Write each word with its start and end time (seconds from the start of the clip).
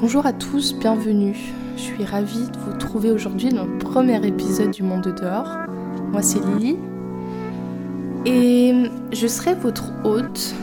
Bonjour 0.00 0.24
à 0.24 0.32
tous, 0.32 0.72
bienvenue. 0.72 1.36
Je 1.76 1.82
suis 1.82 2.06
ravie 2.06 2.50
de 2.50 2.58
vous 2.60 2.72
trouver 2.78 3.10
aujourd'hui 3.10 3.50
dans 3.50 3.66
le 3.66 3.76
premier 3.76 4.26
épisode 4.26 4.70
du 4.70 4.82
Monde 4.82 5.14
dehors. 5.20 5.58
Moi 6.10 6.22
c'est 6.22 6.40
Lily 6.42 6.78
et 8.24 8.90
je 9.12 9.26
serai 9.26 9.54
votre 9.54 9.92
hôte 10.04 10.54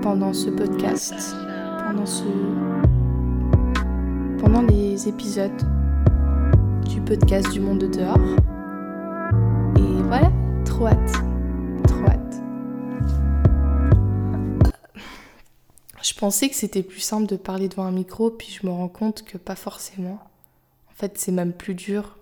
pendant 0.00 0.32
ce 0.32 0.48
podcast, 0.48 1.14
pendant 1.86 2.06
ce 2.06 2.24
pendant 4.38 4.62
les 4.62 5.06
épisodes 5.06 5.50
du 6.88 7.02
podcast 7.02 7.52
du 7.52 7.60
Monde 7.60 7.90
dehors. 7.90 8.16
Et 9.76 10.02
voilà, 10.06 10.32
trop 10.64 10.86
hâte, 10.86 11.12
pensais 16.18 16.48
que 16.48 16.56
c'était 16.56 16.82
plus 16.82 17.00
simple 17.00 17.26
de 17.26 17.36
parler 17.36 17.68
devant 17.68 17.84
un 17.84 17.92
micro, 17.92 18.30
puis 18.30 18.50
je 18.50 18.66
me 18.66 18.72
rends 18.72 18.88
compte 18.88 19.22
que 19.22 19.38
pas 19.38 19.54
forcément. 19.54 20.18
En 20.90 20.94
fait, 20.94 21.16
c'est 21.16 21.32
même 21.32 21.52
plus 21.52 21.74
dur 21.74 22.18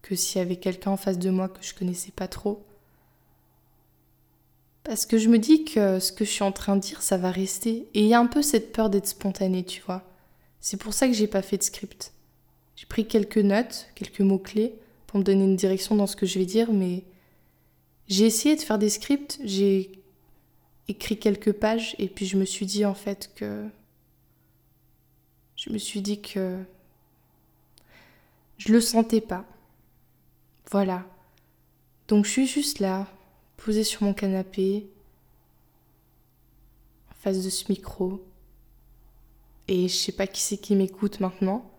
que 0.00 0.16
s'il 0.16 0.38
y 0.38 0.42
avait 0.42 0.56
quelqu'un 0.56 0.92
en 0.92 0.96
face 0.96 1.18
de 1.18 1.30
moi 1.30 1.48
que 1.48 1.62
je 1.62 1.74
connaissais 1.74 2.10
pas 2.10 2.26
trop. 2.26 2.64
Parce 4.82 5.04
que 5.04 5.18
je 5.18 5.28
me 5.28 5.38
dis 5.38 5.64
que 5.64 6.00
ce 6.00 6.10
que 6.10 6.24
je 6.24 6.30
suis 6.30 6.42
en 6.42 6.52
train 6.52 6.74
de 6.74 6.80
dire, 6.80 7.02
ça 7.02 7.18
va 7.18 7.30
rester. 7.30 7.86
Et 7.94 8.00
il 8.00 8.06
y 8.06 8.14
a 8.14 8.18
un 8.18 8.26
peu 8.26 8.40
cette 8.40 8.72
peur 8.72 8.88
d'être 8.88 9.06
spontanée, 9.06 9.64
tu 9.64 9.82
vois. 9.82 10.02
C'est 10.60 10.78
pour 10.78 10.94
ça 10.94 11.06
que 11.06 11.12
j'ai 11.12 11.28
pas 11.28 11.42
fait 11.42 11.58
de 11.58 11.62
script. 11.62 12.12
J'ai 12.76 12.86
pris 12.86 13.06
quelques 13.06 13.36
notes, 13.36 13.88
quelques 13.94 14.20
mots-clés 14.20 14.74
pour 15.06 15.18
me 15.18 15.24
donner 15.24 15.44
une 15.44 15.56
direction 15.56 15.94
dans 15.94 16.06
ce 16.06 16.16
que 16.16 16.26
je 16.26 16.38
vais 16.38 16.46
dire, 16.46 16.72
mais 16.72 17.04
j'ai 18.08 18.24
essayé 18.24 18.56
de 18.56 18.62
faire 18.62 18.78
des 18.78 18.88
scripts, 18.88 19.38
j'ai 19.44 20.01
écrit 20.92 21.18
quelques 21.18 21.52
pages 21.52 21.96
et 21.98 22.08
puis 22.08 22.26
je 22.26 22.36
me 22.36 22.44
suis 22.44 22.66
dit 22.66 22.84
en 22.84 22.94
fait 22.94 23.30
que 23.34 23.66
je 25.56 25.70
me 25.70 25.78
suis 25.78 26.00
dit 26.00 26.20
que 26.20 26.62
je 28.58 28.72
le 28.72 28.80
sentais 28.80 29.20
pas. 29.20 29.44
Voilà. 30.70 31.04
Donc 32.08 32.26
je 32.26 32.30
suis 32.30 32.46
juste 32.46 32.78
là, 32.78 33.06
posée 33.56 33.84
sur 33.84 34.02
mon 34.02 34.12
canapé, 34.12 34.86
en 37.10 37.14
face 37.14 37.42
de 37.42 37.50
ce 37.50 37.64
micro. 37.68 38.22
Et 39.68 39.88
je 39.88 39.94
sais 39.94 40.12
pas 40.12 40.26
qui 40.26 40.42
c'est 40.42 40.58
qui 40.58 40.76
m'écoute 40.76 41.20
maintenant, 41.20 41.70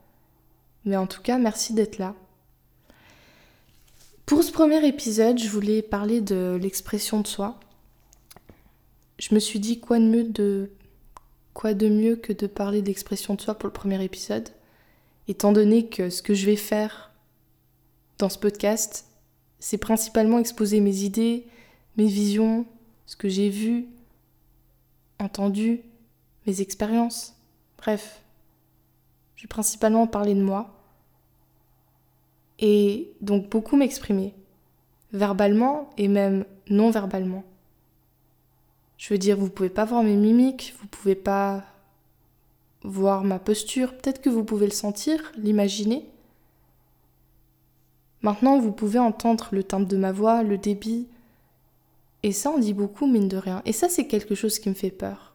mais 0.86 0.98
en 0.98 1.06
tout 1.06 1.22
cas, 1.22 1.38
merci 1.38 1.74
d'être 1.74 2.00
là. 2.00 2.16
Pour 4.26 4.44
ce 4.44 4.52
premier 4.52 4.86
épisode, 4.88 5.38
je 5.38 5.50
voulais 5.50 5.82
parler 5.82 6.22
de 6.22 6.58
l'expression 6.62 7.20
de 7.20 7.28
soi 7.28 7.60
je 9.24 9.34
me 9.34 9.40
suis 9.40 9.60
dit 9.60 9.80
quoi 9.80 10.00
de 10.00 10.04
mieux 10.04 10.26
de 10.26 10.70
quoi 11.54 11.74
de 11.74 11.88
mieux 11.88 12.18
que 12.18 12.34
de 12.34 12.46
parler 12.46 12.82
d'expression 12.82 13.36
de 13.36 13.42
soi 13.42 13.54
pour 13.54 13.68
le 13.68 13.74
premier 13.74 14.04
épisode, 14.04 14.50
étant 15.30 15.54
donné 15.54 15.88
que 15.88 16.10
ce 16.10 16.22
que 16.22 16.34
je 16.34 16.46
vais 16.46 16.58
faire 16.58 17.14
dans 18.18 18.28
ce 18.28 18.38
podcast, 18.38 19.06
c'est 19.60 19.78
principalement 19.78 20.40
exposer 20.40 20.82
mes 20.82 21.04
idées, 21.04 21.48
mes 21.96 22.08
visions, 22.08 22.66
ce 23.06 23.16
que 23.16 23.30
j'ai 23.30 23.48
vu, 23.48 23.88
entendu, 25.20 25.84
mes 26.46 26.60
expériences. 26.60 27.34
Bref, 27.78 28.24
je 29.38 29.44
vais 29.44 29.48
principalement 29.48 30.06
parler 30.06 30.36
de 30.36 30.44
moi 30.44 30.84
et 32.60 33.14
donc 33.22 33.48
beaucoup 33.48 33.78
m'exprimer, 33.78 34.34
verbalement 35.14 35.92
et 35.98 36.10
même 36.10 36.44
non 36.70 36.92
verbalement. 36.92 37.46
Je 39.04 39.14
veux 39.14 39.18
dire, 39.18 39.38
vous 39.38 39.50
pouvez 39.50 39.68
pas 39.70 39.84
voir 39.84 40.02
mes 40.02 40.16
mimiques, 40.16 40.74
vous 40.80 40.88
pouvez 40.88 41.16
pas 41.16 41.66
voir 42.84 43.26
ma 43.26 43.38
posture, 43.38 43.98
peut-être 43.98 44.22
que 44.22 44.30
vous 44.30 44.46
pouvez 44.46 44.66
le 44.66 44.72
sentir, 44.72 45.34
l'imaginer. 45.36 46.10
Maintenant, 48.22 48.60
vous 48.60 48.72
pouvez 48.72 49.00
entendre 49.00 49.50
le 49.52 49.62
timbre 49.62 49.88
de 49.88 49.98
ma 49.98 50.14
voix, 50.14 50.42
le 50.42 50.58
débit. 50.58 51.10
Et 52.24 52.32
ça 52.32 52.50
en 52.50 52.60
dit 52.60 52.74
beaucoup, 52.74 53.06
mine 53.06 53.28
de 53.28 53.36
rien. 53.36 53.62
Et 53.66 53.74
ça, 53.74 53.90
c'est 53.90 54.08
quelque 54.08 54.36
chose 54.36 54.58
qui 54.58 54.70
me 54.70 54.74
fait 54.74 54.90
peur. 54.90 55.34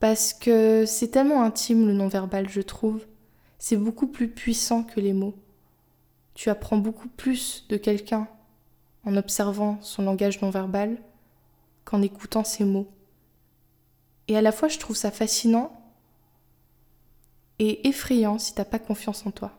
Parce 0.00 0.32
que 0.32 0.84
c'est 0.86 1.12
tellement 1.12 1.44
intime 1.44 1.86
le 1.86 1.92
non-verbal, 1.92 2.48
je 2.48 2.62
trouve. 2.62 3.06
C'est 3.60 3.76
beaucoup 3.76 4.08
plus 4.08 4.26
puissant 4.26 4.82
que 4.82 4.98
les 4.98 5.12
mots. 5.12 5.36
Tu 6.34 6.50
apprends 6.50 6.78
beaucoup 6.78 7.10
plus 7.10 7.64
de 7.68 7.76
quelqu'un 7.76 8.26
en 9.04 9.16
observant 9.16 9.78
son 9.82 10.02
langage 10.02 10.42
non-verbal 10.42 11.00
qu'en 11.90 12.02
écoutant 12.02 12.44
ces 12.44 12.64
mots. 12.64 12.88
Et 14.28 14.36
à 14.36 14.42
la 14.42 14.52
fois, 14.52 14.68
je 14.68 14.78
trouve 14.78 14.96
ça 14.96 15.10
fascinant 15.10 15.76
et 17.58 17.88
effrayant 17.88 18.38
si 18.38 18.54
t'as 18.54 18.64
pas 18.64 18.78
confiance 18.78 19.26
en 19.26 19.32
toi. 19.32 19.58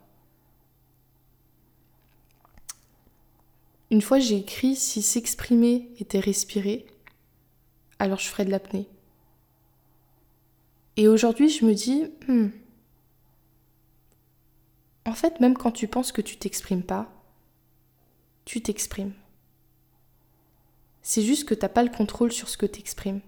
Une 3.89 4.01
fois, 4.01 4.19
j'ai 4.19 4.37
écrit 4.37 4.77
si 4.77 5.01
s'exprimer 5.01 5.91
était 5.99 6.21
respirer, 6.21 6.85
alors 7.99 8.19
je 8.19 8.27
ferais 8.27 8.45
de 8.45 8.51
l'apnée. 8.51 8.87
Et 10.95 11.09
aujourd'hui, 11.09 11.49
je 11.49 11.65
me 11.65 11.73
dis, 11.73 12.05
hmm, 12.29 12.47
en 15.05 15.13
fait, 15.13 15.41
même 15.41 15.57
quand 15.57 15.71
tu 15.71 15.89
penses 15.89 16.13
que 16.13 16.21
tu 16.21 16.37
t'exprimes 16.37 16.83
pas, 16.83 17.11
tu 18.45 18.61
t'exprimes. 18.61 19.13
C'est 21.01 21.23
juste 21.23 21.47
que 21.47 21.53
t'as 21.53 21.69
pas 21.69 21.84
le 21.84 21.89
contrôle 21.89 22.31
sur 22.31 22.50
ce 22.50 22.57
que 22.57 22.66
t'exprimes. 22.66 23.22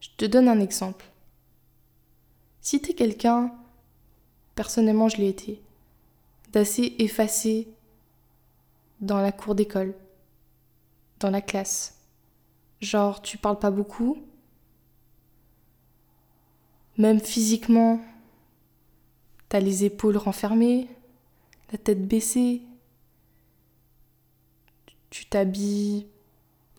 Je 0.00 0.08
te 0.16 0.24
donne 0.24 0.48
un 0.48 0.60
exemple. 0.60 1.04
Si 2.60 2.80
t'es 2.80 2.94
quelqu'un, 2.94 3.52
personnellement 4.54 5.08
je 5.08 5.18
l'ai 5.18 5.28
été, 5.28 5.62
d'assez 6.52 6.94
effacé 6.98 7.68
dans 9.00 9.20
la 9.20 9.32
cour 9.32 9.54
d'école, 9.54 9.94
dans 11.20 11.30
la 11.30 11.40
classe, 11.40 11.98
genre 12.80 13.22
tu 13.22 13.38
parles 13.38 13.58
pas 13.58 13.70
beaucoup, 13.70 14.18
même 16.98 17.20
physiquement, 17.20 18.00
t'as 19.48 19.60
les 19.60 19.84
épaules 19.84 20.16
renfermées, 20.16 20.88
la 21.70 21.78
tête 21.78 22.06
baissée, 22.06 22.62
tu 25.10 25.26
t'habilles 25.26 26.06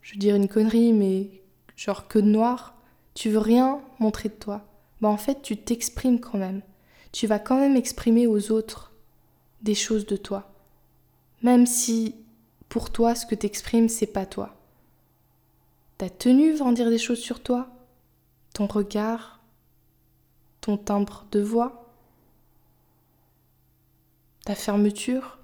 je 0.07 0.13
veux 0.13 0.19
dire 0.19 0.37
une 0.37 0.47
connerie, 0.47 0.93
mais 0.93 1.41
genre 1.75 2.07
que 2.07 2.17
de 2.17 2.27
noir, 2.27 2.75
tu 3.13 3.29
veux 3.29 3.39
rien 3.39 3.81
montrer 3.99 4.29
de 4.29 4.35
toi. 4.35 4.65
Bah 5.01 5.09
en 5.09 5.17
fait, 5.17 5.41
tu 5.41 5.57
t'exprimes 5.57 6.21
quand 6.21 6.37
même. 6.37 6.61
Tu 7.11 7.27
vas 7.27 7.39
quand 7.39 7.59
même 7.59 7.75
exprimer 7.75 8.25
aux 8.25 8.53
autres 8.53 8.93
des 9.63 9.75
choses 9.75 10.05
de 10.05 10.15
toi. 10.15 10.53
Même 11.41 11.65
si 11.65 12.15
pour 12.69 12.89
toi, 12.89 13.15
ce 13.15 13.25
que 13.25 13.35
t'exprimes, 13.35 13.89
c'est 13.89 14.07
pas 14.07 14.25
toi. 14.25 14.55
Ta 15.97 16.09
tenue 16.09 16.53
va 16.53 16.63
en 16.63 16.71
dire 16.71 16.89
des 16.89 16.99
choses 16.99 17.19
sur 17.19 17.43
toi, 17.43 17.67
ton 18.53 18.65
regard, 18.65 19.41
ton 20.61 20.77
timbre 20.77 21.25
de 21.33 21.41
voix, 21.41 21.91
ta 24.45 24.55
fermeture, 24.55 25.36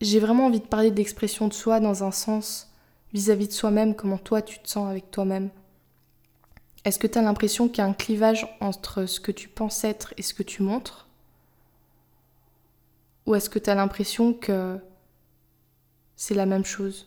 j'ai 0.00 0.18
vraiment 0.18 0.46
envie 0.46 0.60
de 0.60 0.66
parler 0.66 0.90
d'expression 0.90 1.48
de 1.48 1.52
soi 1.52 1.80
dans 1.80 2.04
un 2.04 2.10
sens 2.10 2.72
vis-à-vis 3.12 3.48
de 3.48 3.52
soi-même, 3.52 3.94
comment 3.94 4.18
toi 4.18 4.40
tu 4.40 4.58
te 4.58 4.68
sens 4.68 4.88
avec 4.88 5.10
toi-même. 5.10 5.50
Est-ce 6.84 6.98
que 6.98 7.06
tu 7.06 7.18
as 7.18 7.22
l'impression 7.22 7.68
qu'il 7.68 7.78
y 7.78 7.80
a 7.82 7.86
un 7.86 7.92
clivage 7.92 8.46
entre 8.60 9.04
ce 9.04 9.20
que 9.20 9.32
tu 9.32 9.48
penses 9.48 9.84
être 9.84 10.14
et 10.16 10.22
ce 10.22 10.32
que 10.32 10.42
tu 10.42 10.62
montres? 10.62 11.08
Ou 13.26 13.34
est-ce 13.34 13.50
que 13.50 13.58
tu 13.58 13.68
as 13.68 13.74
l'impression 13.74 14.32
que 14.32 14.78
c'est 16.16 16.34
la 16.34 16.46
même 16.46 16.64
chose? 16.64 17.06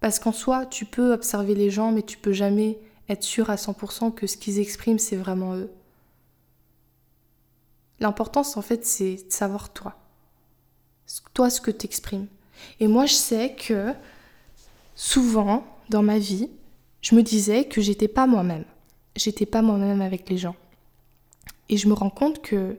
Parce 0.00 0.18
qu'en 0.18 0.32
soi, 0.32 0.66
tu 0.66 0.84
peux 0.84 1.14
observer 1.14 1.54
les 1.54 1.70
gens, 1.70 1.92
mais 1.92 2.02
tu 2.02 2.18
peux 2.18 2.32
jamais 2.32 2.78
être 3.08 3.22
sûr 3.22 3.48
à 3.48 3.56
100% 3.56 4.12
que 4.12 4.26
ce 4.26 4.36
qu'ils 4.36 4.58
expriment, 4.58 4.98
c'est 4.98 5.16
vraiment 5.16 5.54
eux. 5.54 5.70
L'importance, 8.00 8.56
en 8.56 8.62
fait, 8.62 8.84
c'est 8.84 9.14
de 9.14 9.32
savoir 9.32 9.72
toi 9.72 10.01
toi 11.34 11.50
ce 11.50 11.60
que 11.60 11.70
tu 11.70 11.86
exprimes. 11.86 12.26
Et 12.80 12.86
moi, 12.86 13.06
je 13.06 13.14
sais 13.14 13.54
que 13.54 13.92
souvent, 14.94 15.64
dans 15.88 16.02
ma 16.02 16.18
vie, 16.18 16.48
je 17.00 17.14
me 17.14 17.22
disais 17.22 17.64
que 17.64 17.80
j'étais 17.80 18.08
pas 18.08 18.26
moi-même. 18.26 18.64
J'étais 19.16 19.46
pas 19.46 19.62
moi-même 19.62 20.00
avec 20.00 20.28
les 20.30 20.38
gens. 20.38 20.56
Et 21.68 21.76
je 21.76 21.88
me 21.88 21.94
rends 21.94 22.10
compte 22.10 22.40
que 22.42 22.78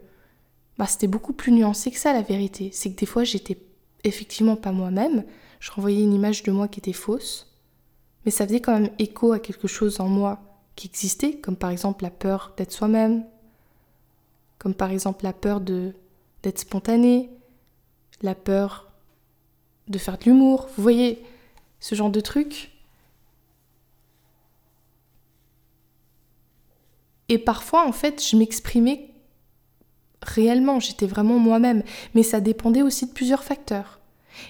bah, 0.78 0.88
c'était 0.88 1.08
beaucoup 1.08 1.34
plus 1.34 1.52
nuancé 1.52 1.92
que 1.92 1.98
ça, 1.98 2.14
la 2.14 2.22
vérité. 2.22 2.70
C'est 2.74 2.92
que 2.92 3.00
des 3.00 3.06
fois, 3.06 3.24
j'étais 3.24 3.58
effectivement 4.04 4.56
pas 4.56 4.72
moi-même. 4.72 5.24
Je 5.60 5.72
renvoyais 5.72 6.04
une 6.04 6.14
image 6.14 6.44
de 6.44 6.52
moi 6.52 6.68
qui 6.68 6.80
était 6.80 6.94
fausse. 6.94 7.54
Mais 8.26 8.32
ça 8.32 8.48
faisait 8.48 8.62
quand 8.62 8.74
même 8.74 8.92
écho 9.00 9.34
à 9.34 9.40
quelque 9.40 9.68
chose 9.68 10.00
en 10.00 10.08
moi 10.08 10.42
qui 10.76 10.88
existait, 10.88 11.36
comme 11.38 11.56
par 11.56 11.70
exemple 11.70 12.04
la 12.04 12.10
peur 12.10 12.54
d'être 12.58 12.72
soi-même, 12.72 13.26
comme 14.58 14.74
par 14.74 14.92
exemple 14.92 15.24
la 15.24 15.34
peur 15.34 15.62
de 15.62 15.94
d'être 16.42 16.60
spontané, 16.60 17.30
la 18.24 18.36
peur 18.36 18.92
de 19.88 19.98
faire 19.98 20.18
de 20.18 20.24
l'humour. 20.24 20.70
Vous 20.76 20.84
voyez, 20.84 21.24
ce 21.80 21.96
genre 21.96 22.10
de 22.10 22.22
trucs. 22.22 22.72
Et 27.30 27.38
parfois, 27.38 27.88
en 27.88 27.92
fait, 27.92 28.26
je 28.26 28.36
m'exprimais 28.36 29.10
réellement, 30.22 30.80
j'étais 30.80 31.08
vraiment 31.08 31.38
moi-même, 31.38 31.84
mais 32.14 32.24
ça 32.24 32.40
dépendait 32.40 32.82
aussi 32.82 33.06
de 33.08 33.12
plusieurs 33.12 33.44
facteurs. 33.44 34.00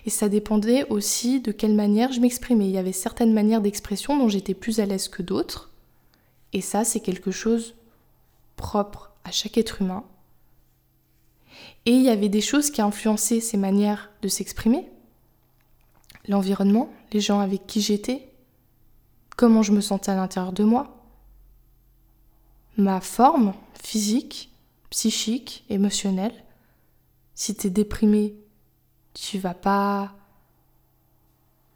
Et 0.05 0.09
ça 0.09 0.29
dépendait 0.29 0.85
aussi 0.89 1.41
de 1.41 1.51
quelle 1.51 1.73
manière 1.73 2.11
je 2.11 2.21
m'exprimais. 2.21 2.65
Il 2.65 2.71
y 2.71 2.77
avait 2.77 2.93
certaines 2.93 3.33
manières 3.33 3.61
d'expression 3.61 4.17
dont 4.17 4.29
j'étais 4.29 4.53
plus 4.53 4.79
à 4.79 4.85
l'aise 4.85 5.09
que 5.09 5.21
d'autres. 5.21 5.71
Et 6.53 6.61
ça, 6.61 6.83
c'est 6.83 6.99
quelque 6.99 7.31
chose 7.31 7.75
propre 8.55 9.11
à 9.23 9.31
chaque 9.31 9.57
être 9.57 9.81
humain. 9.81 10.03
Et 11.85 11.91
il 11.91 12.01
y 12.01 12.09
avait 12.09 12.29
des 12.29 12.41
choses 12.41 12.71
qui 12.71 12.81
influençaient 12.81 13.41
ces 13.41 13.57
manières 13.57 14.09
de 14.21 14.27
s'exprimer. 14.27 14.89
L'environnement, 16.27 16.89
les 17.11 17.19
gens 17.19 17.39
avec 17.39 17.67
qui 17.67 17.81
j'étais, 17.81 18.29
comment 19.35 19.63
je 19.63 19.73
me 19.73 19.81
sentais 19.81 20.11
à 20.11 20.15
l'intérieur 20.15 20.53
de 20.53 20.63
moi, 20.63 21.03
ma 22.77 23.01
forme 23.01 23.53
physique, 23.81 24.51
psychique, 24.89 25.65
émotionnelle. 25.69 26.33
Si 27.35 27.55
tu 27.55 27.67
es 27.67 27.69
déprimé, 27.69 28.35
tu 29.13 29.37
vas 29.37 29.53
pas 29.53 30.13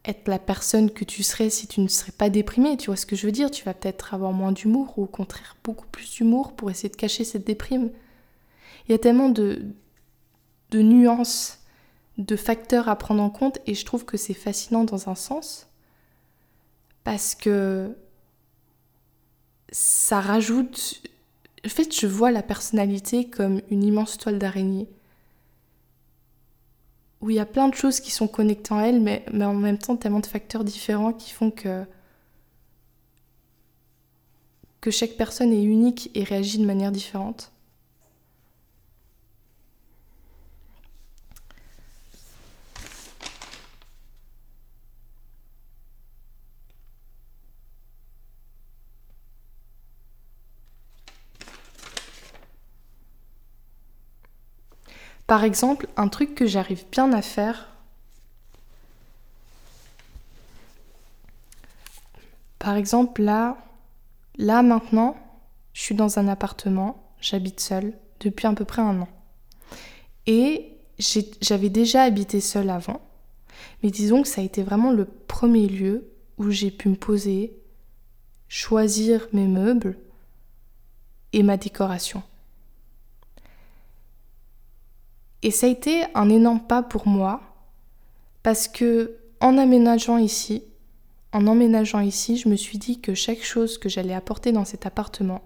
être 0.05 0.27
la 0.29 0.39
personne 0.39 0.89
que 0.89 1.03
tu 1.03 1.21
serais 1.23 1.49
si 1.49 1.67
tu 1.67 1.81
ne 1.81 1.87
serais 1.87 2.13
pas 2.13 2.29
déprimé, 2.29 2.77
tu 2.77 2.87
vois 2.87 2.95
ce 2.95 3.05
que 3.05 3.15
je 3.15 3.25
veux 3.25 3.31
dire 3.31 3.51
Tu 3.51 3.65
vas 3.65 3.73
peut-être 3.73 4.13
avoir 4.13 4.31
moins 4.31 4.53
d'humour 4.53 4.97
ou 4.97 5.03
au 5.03 5.07
contraire 5.07 5.57
beaucoup 5.63 5.87
plus 5.87 6.09
d'humour 6.11 6.53
pour 6.53 6.71
essayer 6.71 6.89
de 6.89 6.95
cacher 6.95 7.25
cette 7.25 7.45
déprime. 7.45 7.91
Il 8.87 8.93
y 8.93 8.95
a 8.95 8.99
tellement 8.99 9.29
de, 9.29 9.65
de 10.71 10.81
nuances, 10.81 11.59
de 12.17 12.35
facteurs 12.35 12.89
à 12.89 12.95
prendre 12.95 13.21
en 13.21 13.29
compte 13.29 13.59
et 13.65 13.75
je 13.75 13.85
trouve 13.85 14.05
que 14.05 14.17
c'est 14.17 14.33
fascinant 14.33 14.83
dans 14.83 15.09
un 15.09 15.15
sens 15.15 15.67
parce 17.03 17.35
que 17.35 17.95
ça 19.71 20.19
rajoute... 20.19 21.01
En 21.65 21.69
fait, 21.69 21.93
je 21.93 22.07
vois 22.07 22.31
la 22.31 22.43
personnalité 22.43 23.29
comme 23.29 23.61
une 23.69 23.83
immense 23.83 24.17
toile 24.17 24.39
d'araignée 24.39 24.87
où 27.21 27.29
il 27.29 27.35
y 27.35 27.39
a 27.39 27.45
plein 27.45 27.67
de 27.67 27.75
choses 27.75 27.99
qui 27.99 28.11
sont 28.11 28.27
connectées 28.27 28.73
en 28.73 28.79
elle, 28.79 29.01
mais, 29.01 29.25
en 29.33 29.53
même 29.53 29.77
temps 29.77 29.95
tellement 29.95 30.19
de 30.19 30.25
facteurs 30.25 30.63
différents 30.63 31.13
qui 31.13 31.31
font 31.31 31.51
que, 31.51 31.83
que 34.81 34.91
chaque 34.91 35.17
personne 35.17 35.51
est 35.51 35.63
unique 35.63 36.11
et 36.13 36.23
réagit 36.23 36.59
de 36.59 36.65
manière 36.65 36.91
différente. 36.91 37.51
Par 55.27 55.43
exemple, 55.43 55.87
un 55.97 56.07
truc 56.07 56.35
que 56.35 56.45
j'arrive 56.45 56.85
bien 56.89 57.11
à 57.11 57.21
faire. 57.21 57.67
Par 62.59 62.75
exemple, 62.75 63.21
là, 63.21 63.57
là 64.37 64.61
maintenant, 64.61 65.17
je 65.73 65.81
suis 65.81 65.95
dans 65.95 66.17
un 66.17 66.29
appartement, 66.29 67.11
j'habite 67.19 67.59
seule 67.59 67.93
depuis 68.21 68.47
à 68.47 68.53
peu 68.53 68.63
près 68.63 68.81
un 68.81 69.01
an. 69.01 69.09
Et 70.27 70.77
j'avais 71.41 71.69
déjà 71.69 72.03
habité 72.03 72.39
seule 72.39 72.69
avant, 72.69 73.01
mais 73.83 73.91
disons 73.91 74.21
que 74.21 74.27
ça 74.27 74.41
a 74.41 74.43
été 74.45 74.63
vraiment 74.63 74.91
le 74.91 75.05
premier 75.05 75.67
lieu 75.67 76.09
où 76.37 76.51
j'ai 76.51 76.71
pu 76.71 76.89
me 76.89 76.95
poser, 76.95 77.53
choisir 78.47 79.27
mes 79.33 79.47
meubles 79.47 79.97
et 81.33 81.43
ma 81.43 81.57
décoration. 81.57 82.23
Et 85.47 85.51
ça 85.51 85.67
a 85.67 85.69
été 85.69 86.03
un 86.13 86.27
énorme 86.27 86.59
pas 86.59 86.83
pour 86.83 87.07
moi 87.07 87.39
parce 88.43 88.67
que 88.67 89.15
en 89.39 89.57
aménageant 89.57 90.17
ici, 90.17 90.65
en 91.31 91.47
emménageant 91.47 92.01
ici, 92.01 92.35
je 92.35 92.49
me 92.49 92.57
suis 92.57 92.77
dit 92.77 92.99
que 92.99 93.13
chaque 93.13 93.41
chose 93.41 93.77
que 93.77 93.87
j'allais 93.87 94.13
apporter 94.13 94.51
dans 94.51 94.65
cet 94.65 94.85
appartement, 94.85 95.41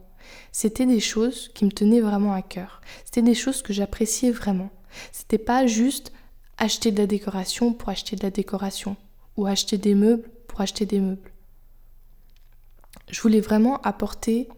c'était 0.51 0.88
des 0.88 1.00
choses 1.00 1.50
qui 1.50 1.65
me 1.65 1.71
tenaient 1.71 2.01
vraiment 2.01 2.33
à 2.33 2.42
cœur. 2.42 2.81
C'était 3.06 3.21
des 3.21 3.36
choses 3.36 3.62
que 3.62 3.74
j'appréciais 3.74 4.31
vraiment. 4.31 4.71
C'était 5.12 5.38
pas 5.38 5.68
juste 5.68 6.12
acheter 6.57 6.89
de 6.92 6.98
la 6.98 7.06
décoration 7.06 7.71
pour 7.71 7.89
acheter 7.89 8.15
de 8.15 8.24
la 8.24 8.31
décoration 8.31 8.98
ou 9.38 9.45
acheter 9.45 9.77
des 9.77 9.94
meubles 9.94 10.31
pour 10.48 10.62
acheter 10.62 10.88
des 10.88 11.00
meubles. 11.00 11.31
Je 13.07 13.21
voulais 13.21 13.39
vraiment 13.39 13.80
apporter 13.81 14.50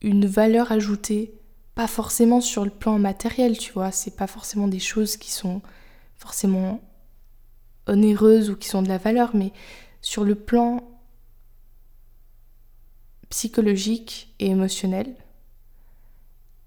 une 0.00 0.24
valeur 0.24 0.72
ajoutée 0.72 1.37
pas 1.78 1.86
forcément 1.86 2.40
sur 2.40 2.64
le 2.64 2.72
plan 2.72 2.98
matériel, 2.98 3.56
tu 3.56 3.72
vois, 3.72 3.92
c'est 3.92 4.16
pas 4.16 4.26
forcément 4.26 4.66
des 4.66 4.80
choses 4.80 5.16
qui 5.16 5.30
sont 5.30 5.62
forcément 6.16 6.80
onéreuses 7.86 8.50
ou 8.50 8.56
qui 8.56 8.66
sont 8.66 8.82
de 8.82 8.88
la 8.88 8.98
valeur, 8.98 9.30
mais 9.32 9.52
sur 10.00 10.24
le 10.24 10.34
plan 10.34 10.82
psychologique 13.28 14.34
et 14.40 14.48
émotionnel, 14.48 15.14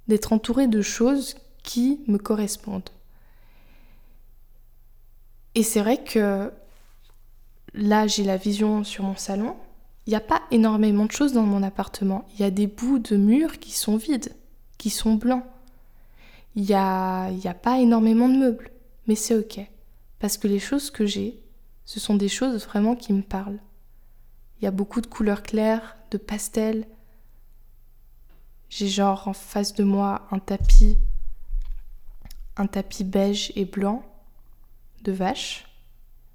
d'être 0.07 0.31
entouré 0.31 0.67
de 0.67 0.81
choses 0.81 1.35
qui 1.61 1.99
me 2.07 2.17
correspondent. 2.17 2.89
Et 5.55 5.63
c'est 5.63 5.81
vrai 5.81 6.01
que 6.01 6.53
là, 7.73 8.07
j'ai 8.07 8.23
la 8.23 8.37
vision 8.37 8.85
sur 8.85 9.03
mon 9.03 9.17
salon. 9.17 9.57
Il 10.05 10.11
n'y 10.11 10.15
a 10.15 10.21
pas 10.21 10.43
énormément 10.51 11.03
de 11.03 11.11
choses 11.11 11.33
dans 11.33 11.43
mon 11.43 11.63
appartement. 11.63 12.25
Il 12.33 12.39
y 12.39 12.45
a 12.45 12.49
des 12.49 12.67
bouts 12.67 12.99
de 12.99 13.17
murs 13.17 13.59
qui 13.59 13.73
sont 13.73 13.97
vides 13.97 14.33
qui 14.81 14.89
sont 14.89 15.13
blancs. 15.13 15.45
Il 16.55 16.63
n'y 16.63 16.73
a, 16.73 17.29
y 17.29 17.47
a 17.47 17.53
pas 17.53 17.79
énormément 17.79 18.27
de 18.27 18.35
meubles, 18.35 18.71
mais 19.05 19.13
c'est 19.13 19.35
ok. 19.35 19.59
Parce 20.17 20.39
que 20.39 20.47
les 20.47 20.57
choses 20.57 20.89
que 20.89 21.05
j'ai, 21.05 21.39
ce 21.85 21.99
sont 21.99 22.15
des 22.15 22.27
choses 22.27 22.65
vraiment 22.65 22.95
qui 22.95 23.13
me 23.13 23.21
parlent. 23.21 23.59
Il 24.57 24.65
y 24.65 24.67
a 24.67 24.71
beaucoup 24.71 24.99
de 24.99 25.05
couleurs 25.05 25.43
claires, 25.43 25.97
de 26.09 26.17
pastels. 26.17 26.87
J'ai 28.69 28.87
genre 28.87 29.27
en 29.27 29.33
face 29.33 29.75
de 29.75 29.83
moi 29.83 30.27
un 30.31 30.39
tapis, 30.39 30.97
un 32.57 32.65
tapis 32.65 33.03
beige 33.03 33.51
et 33.55 33.65
blanc 33.65 34.03
de 35.03 35.11
vache, 35.11 35.67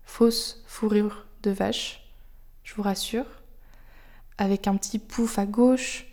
fausse 0.05 0.63
fourrure 0.69 1.27
de 1.43 1.51
vache, 1.51 2.09
je 2.63 2.77
vous 2.77 2.83
rassure, 2.83 3.27
avec 4.39 4.69
un 4.69 4.77
petit 4.77 5.01
pouf 5.01 5.37
à 5.37 5.47
gauche, 5.47 6.07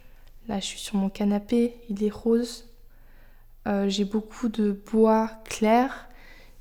Là, 0.48 0.60
je 0.60 0.66
suis 0.66 0.80
sur 0.80 0.96
mon 0.96 1.10
canapé, 1.10 1.78
il 1.90 2.04
est 2.04 2.14
rose. 2.14 2.70
Euh, 3.68 3.88
j'ai 3.88 4.04
beaucoup 4.04 4.50
de 4.50 4.72
bois 4.92 5.30
clair. 5.46 6.10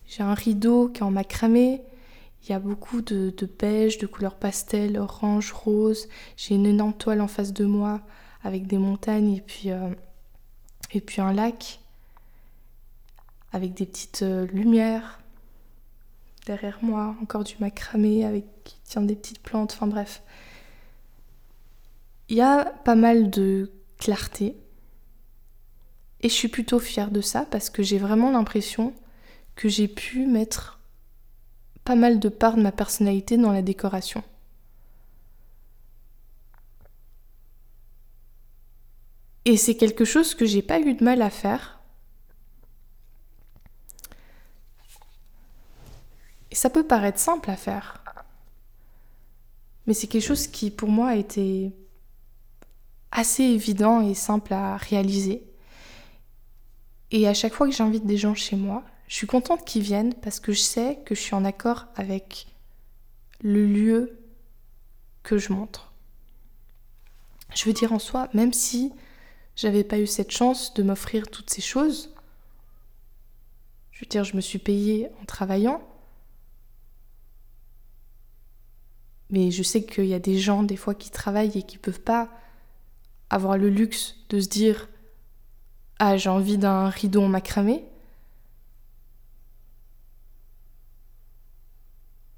J'ai 0.06 0.22
un 0.22 0.34
rideau 0.34 0.88
qui 0.88 1.00
est 1.00 1.04
en 1.04 1.10
macramé. 1.10 1.82
Il 2.44 2.50
y 2.50 2.54
a 2.54 2.58
beaucoup 2.58 3.02
de, 3.02 3.32
beige, 3.58 3.98
de 3.98 4.06
couleur 4.06 4.36
pastel, 4.36 4.98
orange, 4.98 5.52
rose. 5.52 6.08
J'ai 6.36 6.54
une 6.54 6.66
énorme 6.66 6.92
toile 6.92 7.20
en 7.20 7.28
face 7.28 7.52
de 7.52 7.64
moi 7.64 8.00
avec 8.44 8.66
des 8.66 8.78
montagnes 8.78 9.34
et 9.34 9.40
puis, 9.40 9.70
euh, 9.70 9.90
un 11.18 11.32
lac 11.32 11.80
avec 13.52 13.74
des 13.74 13.86
petites 13.86 14.22
euh, 14.22 14.46
lumières. 14.46 15.20
Derrière 16.46 16.78
moi, 16.82 17.14
encore 17.22 17.44
du 17.44 17.54
macramé 17.60 18.24
avec 18.24 18.44
qui 18.64 18.76
tient 18.84 19.02
des 19.02 19.16
petites 19.16 19.40
plantes. 19.40 19.72
Enfin 19.74 19.86
bref. 19.86 20.22
Il 22.32 22.36
y 22.36 22.40
a 22.40 22.64
pas 22.64 22.94
mal 22.94 23.28
de 23.28 23.70
clarté. 23.98 24.56
Et 26.22 26.30
je 26.30 26.34
suis 26.34 26.48
plutôt 26.48 26.78
fière 26.78 27.10
de 27.10 27.20
ça 27.20 27.44
parce 27.44 27.68
que 27.68 27.82
j'ai 27.82 27.98
vraiment 27.98 28.30
l'impression 28.30 28.94
que 29.54 29.68
j'ai 29.68 29.86
pu 29.86 30.26
mettre 30.26 30.80
pas 31.84 31.94
mal 31.94 32.20
de 32.20 32.30
part 32.30 32.56
de 32.56 32.62
ma 32.62 32.72
personnalité 32.72 33.36
dans 33.36 33.52
la 33.52 33.60
décoration. 33.60 34.24
Et 39.44 39.58
c'est 39.58 39.76
quelque 39.76 40.06
chose 40.06 40.34
que 40.34 40.46
j'ai 40.46 40.62
pas 40.62 40.80
eu 40.80 40.94
de 40.94 41.04
mal 41.04 41.20
à 41.20 41.28
faire. 41.28 41.82
Et 46.50 46.54
ça 46.54 46.70
peut 46.70 46.86
paraître 46.86 47.18
simple 47.18 47.50
à 47.50 47.56
faire. 47.56 48.02
Mais 49.86 49.92
c'est 49.92 50.06
quelque 50.06 50.24
chose 50.24 50.46
qui 50.46 50.70
pour 50.70 50.88
moi 50.88 51.08
a 51.08 51.16
été 51.16 51.74
assez 53.12 53.44
évident 53.44 54.00
et 54.00 54.14
simple 54.14 54.52
à 54.52 54.76
réaliser. 54.76 55.44
Et 57.10 57.28
à 57.28 57.34
chaque 57.34 57.54
fois 57.54 57.68
que 57.68 57.74
j'invite 57.74 58.06
des 58.06 58.16
gens 58.16 58.34
chez 58.34 58.56
moi, 58.56 58.82
je 59.06 59.14
suis 59.14 59.26
contente 59.26 59.64
qu'ils 59.64 59.82
viennent 59.82 60.14
parce 60.14 60.40
que 60.40 60.52
je 60.52 60.60
sais 60.60 60.98
que 61.04 61.14
je 61.14 61.20
suis 61.20 61.34
en 61.34 61.44
accord 61.44 61.86
avec 61.94 62.46
le 63.40 63.66
lieu 63.66 64.18
que 65.22 65.38
je 65.38 65.52
montre. 65.52 65.92
Je 67.54 67.64
veux 67.66 67.74
dire 67.74 67.92
en 67.92 67.98
soi, 67.98 68.28
même 68.32 68.54
si 68.54 68.92
j'avais 69.54 69.84
pas 69.84 69.98
eu 69.98 70.06
cette 70.06 70.30
chance 70.30 70.72
de 70.72 70.82
m'offrir 70.82 71.28
toutes 71.28 71.50
ces 71.50 71.60
choses, 71.60 72.14
je 73.90 74.00
veux 74.00 74.08
dire, 74.08 74.24
je 74.24 74.34
me 74.34 74.40
suis 74.40 74.58
payée 74.58 75.10
en 75.20 75.26
travaillant, 75.26 75.82
Mais 79.32 79.50
je 79.50 79.62
sais 79.62 79.82
qu'il 79.82 80.04
y 80.04 80.14
a 80.14 80.18
des 80.18 80.38
gens, 80.38 80.62
des 80.62 80.76
fois, 80.76 80.94
qui 80.94 81.10
travaillent 81.10 81.58
et 81.58 81.62
qui 81.62 81.78
peuvent 81.78 82.02
pas 82.02 82.28
avoir 83.32 83.56
le 83.56 83.70
luxe 83.70 84.14
de 84.28 84.40
se 84.40 84.48
dire 84.48 84.88
Ah, 85.98 86.16
j'ai 86.16 86.28
envie 86.28 86.58
d'un 86.58 86.88
rideau 86.88 87.22
en 87.22 87.28
macramé. 87.28 87.84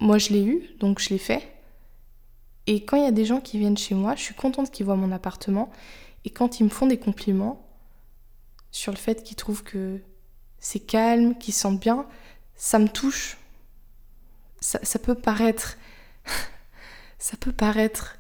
Moi, 0.01 0.19
je 0.19 0.31
l'ai 0.31 0.45
eu, 0.45 0.63
donc 0.79 1.01
je 1.01 1.11
l'ai 1.11 1.19
fait. 1.19 1.51
Et 2.67 2.85
quand 2.85 2.97
il 2.97 3.03
y 3.03 3.07
a 3.07 3.13
des 3.13 3.25
gens 3.25 3.41
qui 3.41 3.59
viennent 3.59 3.77
chez 3.77 3.95
moi, 3.95 4.15
je 4.15 4.23
suis 4.23 4.35
contente 4.35 4.71
qu'ils 4.71 4.87
voient 4.87 4.97
mon 4.97 5.13
appartement. 5.13 5.71
Et 6.25 6.31
quand 6.31 6.61
ils 6.61 6.65
me 6.65 6.71
font 6.71 6.87
des 6.87 6.99
compliments 6.99 7.67
sur 8.71 8.93
le 8.93 8.99
fait 8.99 9.23
qu'ils 9.23 9.37
trouvent 9.37 9.63
que 9.63 10.01
c'est 10.59 10.81
calme, 10.81 11.37
qu'ils 11.37 11.55
sentent 11.55 11.81
bien, 11.81 12.07
ça 12.55 12.79
me 12.79 12.89
touche. 12.89 13.37
Ça, 14.61 14.99
peut 14.99 15.15
paraître. 15.15 15.77
ça 17.19 17.37
peut 17.37 17.53
paraître. 17.53 18.19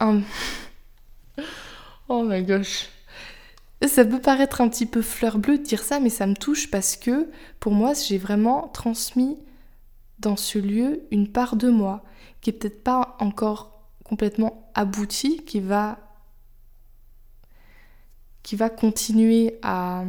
Un... 0.00 0.22
Oh 2.08 2.22
my 2.22 2.42
gosh. 2.42 2.88
Ça 3.86 4.04
peut 4.04 4.20
paraître 4.20 4.60
un 4.60 4.68
petit 4.68 4.86
peu 4.86 5.02
fleur 5.02 5.38
bleue 5.38 5.58
de 5.58 5.62
dire 5.62 5.82
ça, 5.82 6.00
mais 6.00 6.10
ça 6.10 6.26
me 6.26 6.34
touche 6.34 6.70
parce 6.70 6.96
que 6.96 7.28
pour 7.60 7.72
moi, 7.72 7.92
j'ai 7.92 8.18
vraiment 8.18 8.68
transmis 8.68 9.38
dans 10.18 10.36
ce 10.36 10.58
lieu 10.58 11.06
une 11.10 11.30
part 11.30 11.54
de 11.54 11.70
moi 11.70 12.02
qui 12.40 12.50
est 12.50 12.52
peut-être 12.54 12.82
pas 12.82 13.16
encore 13.20 13.82
complètement 14.04 14.70
aboutie, 14.74 15.44
qui 15.44 15.60
va 15.60 15.98
qui 18.42 18.56
va 18.56 18.70
continuer 18.70 19.58
à 19.62 20.04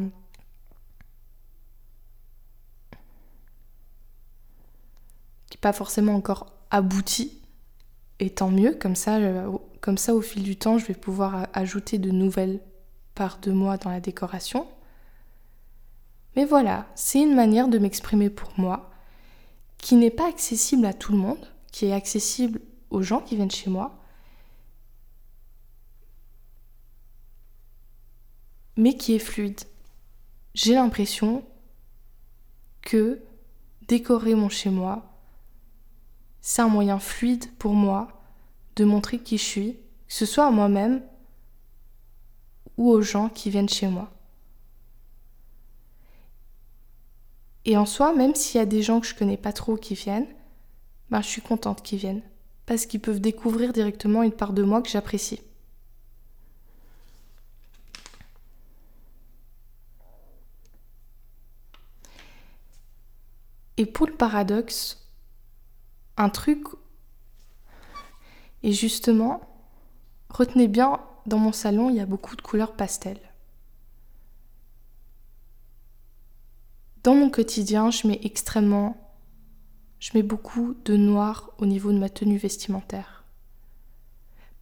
qui 5.49 5.57
n'est 5.57 5.61
pas 5.61 5.73
forcément 5.73 6.15
encore 6.15 6.47
abouti 6.71 7.41
et 8.19 8.29
tant 8.29 8.49
mieux 8.49 8.73
comme 8.73 8.95
ça 8.95 9.19
comme 9.81 9.97
ça 9.97 10.13
au 10.13 10.21
fil 10.21 10.43
du 10.43 10.55
temps 10.55 10.77
je 10.77 10.85
vais 10.85 10.93
pouvoir 10.93 11.47
ajouter 11.53 11.97
de 11.97 12.11
nouvelles 12.11 12.59
parts 13.15 13.39
de 13.39 13.51
moi 13.51 13.77
dans 13.77 13.89
la 13.89 13.99
décoration 13.99 14.67
mais 16.35 16.45
voilà 16.45 16.87
c'est 16.95 17.21
une 17.21 17.35
manière 17.35 17.67
de 17.67 17.77
m'exprimer 17.77 18.29
pour 18.29 18.51
moi 18.57 18.89
qui 19.77 19.95
n'est 19.95 20.11
pas 20.11 20.27
accessible 20.27 20.85
à 20.85 20.93
tout 20.93 21.11
le 21.11 21.17
monde 21.17 21.47
qui 21.71 21.85
est 21.85 21.93
accessible 21.93 22.61
aux 22.89 23.01
gens 23.01 23.21
qui 23.21 23.35
viennent 23.35 23.51
chez 23.51 23.69
moi, 23.69 23.95
mais 28.75 28.95
qui 28.95 29.13
est 29.13 29.19
fluide. 29.19 29.61
J'ai 30.53 30.73
l'impression 30.73 31.43
que 32.81 33.21
décorer 33.87 34.35
mon 34.35 34.49
chez 34.49 34.69
moi, 34.69 35.19
c'est 36.41 36.61
un 36.61 36.69
moyen 36.69 36.99
fluide 36.99 37.45
pour 37.57 37.73
moi 37.73 38.18
de 38.79 38.85
montrer 38.85 39.19
qui 39.19 39.37
je 39.37 39.43
suis, 39.43 39.73
que 39.73 40.13
ce 40.13 40.25
soit 40.25 40.47
à 40.47 40.51
moi-même 40.51 41.01
ou 42.77 42.89
aux 42.89 43.01
gens 43.01 43.27
qui 43.27 43.49
viennent 43.49 43.67
chez 43.67 43.87
moi. 43.87 44.09
Et 47.65 47.75
en 47.75 47.85
soi, 47.85 48.15
même 48.15 48.35
s'il 48.35 48.57
y 48.57 48.61
a 48.61 48.65
des 48.65 48.81
gens 48.81 49.01
que 49.01 49.07
je 49.07 49.15
connais 49.15 49.37
pas 49.37 49.51
trop 49.51 49.75
qui 49.75 49.95
viennent, 49.95 50.27
ben, 51.09 51.21
je 51.21 51.27
suis 51.27 51.41
contente 51.41 51.83
qu'ils 51.83 51.99
viennent, 51.99 52.21
parce 52.65 52.85
qu'ils 52.85 53.01
peuvent 53.01 53.19
découvrir 53.19 53.73
directement 53.73 54.23
une 54.23 54.31
part 54.31 54.53
de 54.53 54.63
moi 54.63 54.81
que 54.81 54.89
j'apprécie. 54.89 55.41
Et 63.75 63.85
pour 63.85 64.07
le 64.07 64.13
paradoxe, 64.13 65.05
un 66.15 66.29
truc, 66.29 66.63
et 68.63 68.71
justement, 68.71 69.41
retenez 70.29 70.67
bien, 70.67 70.99
dans 71.25 71.37
mon 71.37 71.51
salon, 71.51 71.89
il 71.89 71.95
y 71.95 71.99
a 71.99 72.05
beaucoup 72.05 72.35
de 72.35 72.41
couleurs 72.41 72.75
pastel. 72.75 73.19
Dans 77.03 77.15
mon 77.15 77.29
quotidien, 77.29 77.91
je 77.91 78.07
mets 78.07 78.19
extrêmement 78.23 79.09
je 79.99 80.11
mets 80.13 80.23
beaucoup 80.23 80.75
de 80.85 80.95
noir 80.95 81.51
au 81.57 81.65
niveau 81.65 81.91
de 81.91 81.97
ma 81.97 82.09
tenue 82.09 82.37
vestimentaire. 82.37 83.23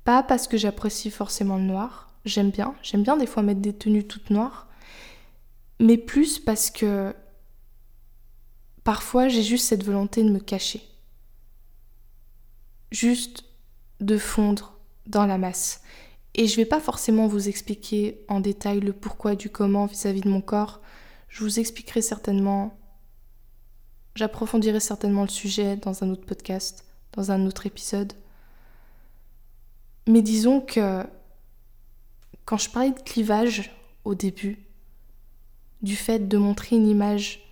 Pas 0.03 0.23
parce 0.23 0.47
que 0.47 0.57
j'apprécie 0.57 1.11
forcément 1.11 1.57
le 1.57 1.63
noir, 1.63 2.11
j'aime 2.25 2.49
bien, 2.49 2.75
j'aime 2.81 3.03
bien 3.03 3.17
des 3.17 3.27
fois 3.27 3.43
mettre 3.43 3.61
des 3.61 3.73
tenues 3.73 4.07
toutes 4.07 4.29
noires, 4.29 4.67
mais 5.79 5.97
plus 5.97 6.39
parce 6.39 6.71
que 6.71 7.15
parfois 8.83 9.27
j'ai 9.27 9.43
juste 9.43 9.67
cette 9.67 9.83
volonté 9.83 10.23
de 10.23 10.29
me 10.29 10.39
cacher. 10.39 10.81
Juste 12.91 13.43
de 13.99 14.17
fondre 14.17 14.77
dans 15.05 15.25
la 15.25 15.37
masse. 15.37 15.81
Et 16.35 16.47
je 16.47 16.55
vais 16.55 16.65
pas 16.65 16.79
forcément 16.79 17.27
vous 17.27 17.49
expliquer 17.49 18.21
en 18.27 18.39
détail 18.39 18.79
le 18.79 18.93
pourquoi 18.93 19.35
du 19.35 19.49
comment 19.49 19.85
vis-à-vis 19.85 20.19
-vis 20.19 20.25
de 20.25 20.29
mon 20.29 20.41
corps. 20.41 20.81
Je 21.29 21.43
vous 21.43 21.59
expliquerai 21.59 22.01
certainement 22.01 22.77
J'approfondirai 24.17 24.79
certainement 24.79 25.21
le 25.21 25.27
sujet 25.29 25.77
dans 25.77 26.03
un 26.03 26.09
autre 26.09 26.25
podcast, 26.25 26.85
dans 27.13 27.29
un 27.29 27.45
autre 27.45 27.67
épisode. 27.67 28.13
Mais 30.07 30.23
disons 30.23 30.59
que 30.59 31.05
quand 32.43 32.57
je 32.57 32.67
parlais 32.67 32.89
de 32.89 32.99
clivage 32.99 33.79
au 34.05 34.15
début, 34.15 34.65
du 35.83 35.95
fait 35.95 36.27
de 36.27 36.37
montrer 36.39 36.77
une 36.77 36.87
image 36.87 37.47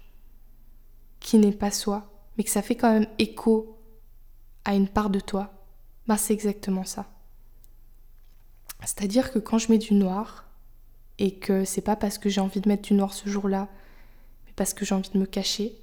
qui 1.19 1.37
n'est 1.37 1.51
pas 1.51 1.69
soi, 1.69 2.11
mais 2.35 2.43
que 2.43 2.49
ça 2.49 2.63
fait 2.63 2.75
quand 2.75 2.91
même 2.91 3.07
écho 3.19 3.79
à 4.63 4.73
une 4.73 4.87
part 4.87 5.11
de 5.11 5.19
toi, 5.19 5.53
bah 6.07 6.17
c'est 6.17 6.33
exactement 6.33 6.83
ça. 6.83 7.05
C'est-à-dire 8.81 9.31
que 9.31 9.39
quand 9.39 9.57
je 9.57 9.71
mets 9.71 9.77
du 9.77 9.93
noir, 9.93 10.45
et 11.17 11.35
que 11.35 11.65
c'est 11.65 11.81
pas 11.81 11.95
parce 11.95 12.17
que 12.17 12.29
j'ai 12.29 12.41
envie 12.41 12.62
de 12.62 12.67
mettre 12.67 12.83
du 12.83 12.93
noir 12.93 13.13
ce 13.13 13.29
jour-là, 13.29 13.67
mais 14.45 14.53
parce 14.55 14.74
que 14.74 14.85
j'ai 14.85 14.95
envie 14.95 15.09
de 15.09 15.17
me 15.17 15.25
cacher, 15.25 15.75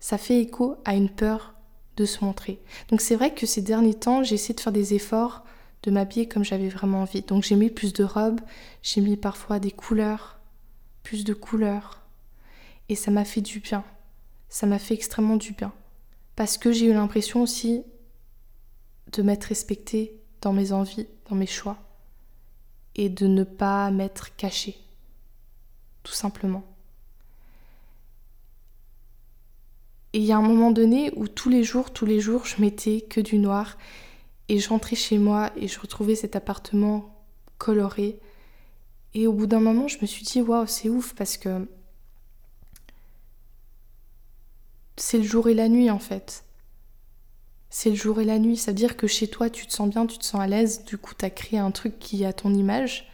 ça 0.00 0.18
fait 0.18 0.40
écho 0.40 0.76
à 0.84 0.94
une 0.94 1.08
peur 1.08 1.54
de 1.96 2.04
se 2.04 2.24
montrer. 2.24 2.60
Donc 2.88 3.00
c'est 3.00 3.16
vrai 3.16 3.32
que 3.32 3.46
ces 3.46 3.62
derniers 3.62 3.94
temps, 3.94 4.22
j'ai 4.22 4.34
essayé 4.34 4.54
de 4.54 4.60
faire 4.60 4.72
des 4.72 4.94
efforts, 4.94 5.44
de 5.82 5.90
m'habiller 5.90 6.28
comme 6.28 6.44
j'avais 6.44 6.68
vraiment 6.68 7.02
envie. 7.02 7.22
Donc 7.22 7.44
j'ai 7.44 7.56
mis 7.56 7.70
plus 7.70 7.92
de 7.92 8.04
robes, 8.04 8.40
j'ai 8.82 9.00
mis 9.00 9.16
parfois 9.16 9.58
des 9.58 9.70
couleurs, 9.70 10.38
plus 11.02 11.24
de 11.24 11.32
couleurs. 11.32 12.02
Et 12.88 12.96
ça 12.96 13.10
m'a 13.10 13.24
fait 13.24 13.40
du 13.40 13.60
bien. 13.60 13.84
Ça 14.48 14.66
m'a 14.66 14.78
fait 14.78 14.94
extrêmement 14.94 15.36
du 15.36 15.52
bien. 15.52 15.72
Parce 16.34 16.58
que 16.58 16.72
j'ai 16.72 16.86
eu 16.86 16.92
l'impression 16.92 17.42
aussi 17.42 17.82
de 19.16 19.22
m'être 19.22 19.44
respectée 19.44 20.20
dans 20.42 20.52
mes 20.52 20.72
envies, 20.72 21.06
dans 21.30 21.36
mes 21.36 21.46
choix. 21.46 21.78
Et 22.94 23.08
de 23.08 23.26
ne 23.26 23.44
pas 23.44 23.90
m'être 23.90 24.36
cachée. 24.36 24.76
Tout 26.02 26.12
simplement. 26.12 26.64
Et 30.12 30.18
il 30.18 30.24
y 30.24 30.32
a 30.32 30.38
un 30.38 30.42
moment 30.42 30.70
donné 30.70 31.12
où 31.16 31.28
tous 31.28 31.50
les 31.50 31.62
jours, 31.62 31.92
tous 31.92 32.06
les 32.06 32.20
jours, 32.20 32.46
je 32.46 32.60
mettais 32.60 33.02
que 33.02 33.20
du 33.20 33.38
noir 33.38 33.76
et 34.48 34.58
je 34.58 34.68
rentrais 34.68 34.96
chez 34.96 35.18
moi 35.18 35.50
et 35.56 35.68
je 35.68 35.78
retrouvais 35.78 36.14
cet 36.14 36.36
appartement 36.36 37.22
coloré. 37.58 38.18
Et 39.12 39.26
au 39.26 39.32
bout 39.32 39.46
d'un 39.46 39.60
moment, 39.60 39.88
je 39.88 39.98
me 40.00 40.06
suis 40.06 40.24
dit, 40.24 40.40
waouh, 40.40 40.66
c'est 40.66 40.88
ouf 40.88 41.14
parce 41.14 41.36
que 41.36 41.68
c'est 44.96 45.18
le 45.18 45.24
jour 45.24 45.48
et 45.48 45.54
la 45.54 45.68
nuit 45.68 45.90
en 45.90 45.98
fait. 45.98 46.45
C'est 47.78 47.90
le 47.90 47.96
jour 47.96 48.22
et 48.22 48.24
la 48.24 48.38
nuit. 48.38 48.56
Ça 48.56 48.70
veut 48.70 48.74
dire 48.74 48.96
que 48.96 49.06
chez 49.06 49.28
toi, 49.28 49.50
tu 49.50 49.66
te 49.66 49.72
sens 49.74 49.90
bien, 49.90 50.06
tu 50.06 50.16
te 50.16 50.24
sens 50.24 50.40
à 50.40 50.46
l'aise. 50.46 50.86
Du 50.86 50.96
coup, 50.96 51.12
tu 51.14 51.26
as 51.26 51.28
créé 51.28 51.58
un 51.58 51.70
truc 51.70 51.98
qui 51.98 52.24
a 52.24 52.32
ton 52.32 52.54
image. 52.54 53.12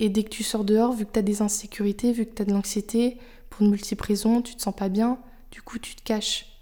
Et 0.00 0.08
dès 0.08 0.24
que 0.24 0.30
tu 0.30 0.42
sors 0.42 0.64
dehors, 0.64 0.92
vu 0.92 1.06
que 1.06 1.12
tu 1.12 1.20
as 1.20 1.22
des 1.22 1.40
insécurités, 1.40 2.12
vu 2.12 2.26
que 2.26 2.34
tu 2.34 2.42
as 2.42 2.44
de 2.44 2.50
l'anxiété, 2.50 3.18
pour 3.48 3.64
de 3.64 3.70
multiples 3.70 4.04
raisons, 4.04 4.42
tu 4.42 4.56
te 4.56 4.60
sens 4.60 4.74
pas 4.74 4.88
bien, 4.88 5.20
du 5.52 5.62
coup, 5.62 5.78
tu 5.78 5.94
te 5.94 6.02
caches 6.02 6.58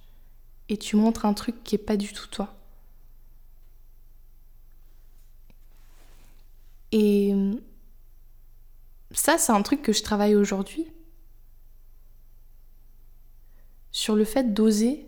et 0.69 0.77
tu 0.77 0.97
montres 0.97 1.25
un 1.25 1.33
truc 1.33 1.65
qui 1.65 1.75
est 1.75 1.79
pas 1.79 1.97
du 1.97 2.13
tout 2.13 2.27
toi. 2.27 2.55
Et 6.93 7.35
ça, 9.13 9.39
c'est 9.39 9.53
un 9.53 9.63
truc 9.63 9.81
que 9.81 9.95
je 9.95 10.03
travaille 10.03 10.35
aujourd'hui. 10.35 10.87
Sur 13.91 14.17
le 14.17 14.27
fait 14.27 14.53
d'oser 14.53 15.08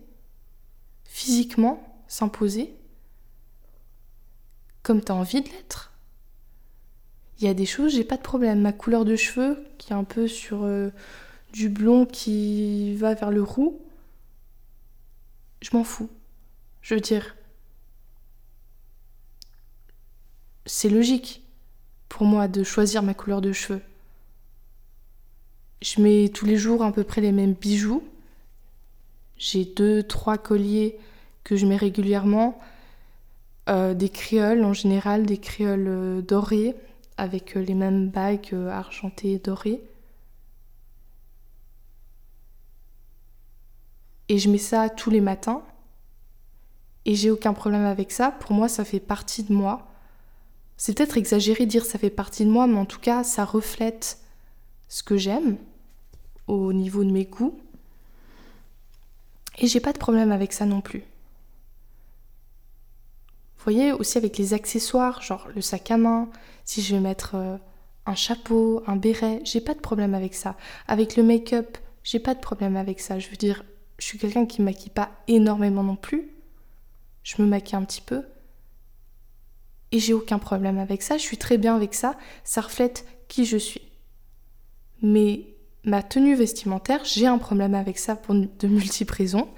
physiquement 1.21 1.83
s'imposer 2.09 2.75
comme 4.83 5.05
tu 5.05 5.13
as 5.13 5.15
envie 5.15 5.43
de 5.43 5.49
l'être. 5.51 5.93
Il 7.39 7.45
y 7.45 7.49
a 7.49 7.53
des 7.53 7.67
choses, 7.67 7.95
j'ai 7.95 8.05
pas 8.05 8.17
de 8.17 8.23
problème. 8.23 8.63
Ma 8.63 8.73
couleur 8.73 9.05
de 9.05 9.17
cheveux, 9.17 9.63
qui 9.77 9.93
est 9.93 9.97
un 9.97 10.05
peu 10.05 10.27
sur 10.27 10.65
euh, 10.65 10.91
du 11.53 11.69
blond 11.69 12.07
qui 12.07 12.95
va 12.97 13.13
vers 13.13 13.31
le 13.31 13.43
roux, 13.43 13.79
je 15.61 15.77
m'en 15.77 15.85
fous. 15.85 16.09
Je 16.81 16.95
veux 16.95 17.01
dire, 17.01 17.37
c'est 20.65 20.89
logique 20.89 21.43
pour 22.09 22.25
moi 22.25 22.49
de 22.49 22.63
choisir 22.65 23.03
ma 23.03 23.13
couleur 23.13 23.43
de 23.43 23.53
cheveux. 23.53 23.83
Je 25.83 26.01
mets 26.01 26.31
tous 26.31 26.47
les 26.47 26.57
jours 26.57 26.83
à 26.83 26.93
peu 26.93 27.05
près 27.05 27.21
les 27.21 27.33
mêmes 27.33 27.55
bijoux. 27.55 28.03
J'ai 29.37 29.67
deux, 29.67 30.03
trois 30.03 30.39
colliers 30.39 30.99
que 31.45 31.57
je 31.57 31.67
mets 31.67 31.77
régulièrement. 31.77 32.59
Euh, 33.69 33.95
des 33.95 34.09
créoles 34.09 34.65
en 34.65 34.73
général, 34.73 35.27
des 35.27 35.39
créoles 35.39 35.87
euh, 35.89 36.23
dorées, 36.23 36.75
avec 37.17 37.55
les 37.55 37.75
mêmes 37.75 38.09
bagues 38.09 38.55
argentées 38.71 39.33
et 39.33 39.39
dorées. 39.39 39.83
Et 44.29 44.39
je 44.39 44.49
mets 44.49 44.59
ça 44.59 44.89
tous 44.89 45.11
les 45.11 45.21
matins. 45.21 45.63
Et 47.05 47.15
j'ai 47.15 47.31
aucun 47.31 47.53
problème 47.53 47.85
avec 47.85 48.13
ça. 48.13 48.31
Pour 48.31 48.53
moi, 48.53 48.69
ça 48.69 48.85
fait 48.85 49.01
partie 49.01 49.43
de 49.43 49.53
moi. 49.53 49.89
C'est 50.77 50.97
peut-être 50.97 51.17
exagéré 51.17 51.67
de 51.67 51.71
dire 51.71 51.85
ça 51.85 51.99
fait 51.99 52.11
partie 52.11 52.45
de 52.45 52.51
moi, 52.51 52.67
mais 52.67 52.79
en 52.79 52.87
tout 52.87 53.01
cas, 53.01 53.25
ça 53.25 53.45
reflète 53.45 54.19
ce 54.89 55.03
que 55.03 55.17
j'aime 55.17 55.57
au 56.47 56.73
niveau 56.73 57.05
de 57.05 57.11
mes 57.11 57.25
goûts. 57.25 57.59
Et 59.59 59.67
j'ai 59.67 59.81
pas 59.81 59.93
de 59.93 59.99
problème 59.99 60.33
avec 60.33 60.53
ça 60.53 60.65
non 60.65 60.81
plus. 60.81 61.05
Vous 63.61 63.65
voyez 63.75 63.93
aussi 63.93 64.17
avec 64.17 64.39
les 64.39 64.55
accessoires, 64.55 65.21
genre 65.21 65.47
le 65.55 65.61
sac 65.61 65.91
à 65.91 65.99
main, 65.99 66.31
si 66.65 66.81
je 66.81 66.95
vais 66.95 67.01
mettre 67.01 67.35
euh, 67.35 67.59
un 68.07 68.15
chapeau, 68.15 68.83
un 68.87 68.97
béret, 68.97 69.43
j'ai 69.45 69.61
pas 69.61 69.75
de 69.75 69.81
problème 69.81 70.15
avec 70.15 70.33
ça. 70.33 70.57
Avec 70.89 71.15
le 71.15 71.23
make-up, 71.23 71.77
j'ai 72.03 72.21
pas 72.21 72.33
de 72.33 72.41
problème 72.41 72.75
avec 72.79 73.01
ça. 73.01 73.19
Je 73.19 73.29
veux 73.29 73.37
dire, 73.37 73.63
je 73.99 74.07
suis 74.07 74.19
quelqu'un 74.19 74.47
qui 74.47 74.63
maquille 74.63 74.89
pas 74.89 75.11
énormément 75.29 75.83
non 75.83 75.97
plus. 75.97 76.31
Je 77.23 77.43
me 77.43 77.47
maquille 77.47 77.77
un 77.77 77.85
petit 77.85 78.01
peu. 78.01 78.23
Et 79.93 79.99
j'ai 79.99 80.15
aucun 80.15 80.39
problème 80.39 80.79
avec 80.79 81.03
ça, 81.03 81.19
je 81.19 81.23
suis 81.23 81.37
très 81.37 81.59
bien 81.59 81.77
avec 81.77 81.93
ça, 81.93 82.17
ça 82.45 82.63
reflète 82.63 83.05
qui 83.29 83.45
je 83.45 83.59
suis. 83.59 83.83
Mais 85.03 85.49
ma 85.85 86.03
tenue 86.03 86.35
vestimentaire, 86.35 87.05
j'ai 87.05 87.27
un 87.27 87.37
problème 87.37 87.75
avec 87.75 87.99
ça 87.99 88.17
pour 88.17 88.35
de 88.35 88.69
multiples 88.69 89.13
raisons. 89.13 89.49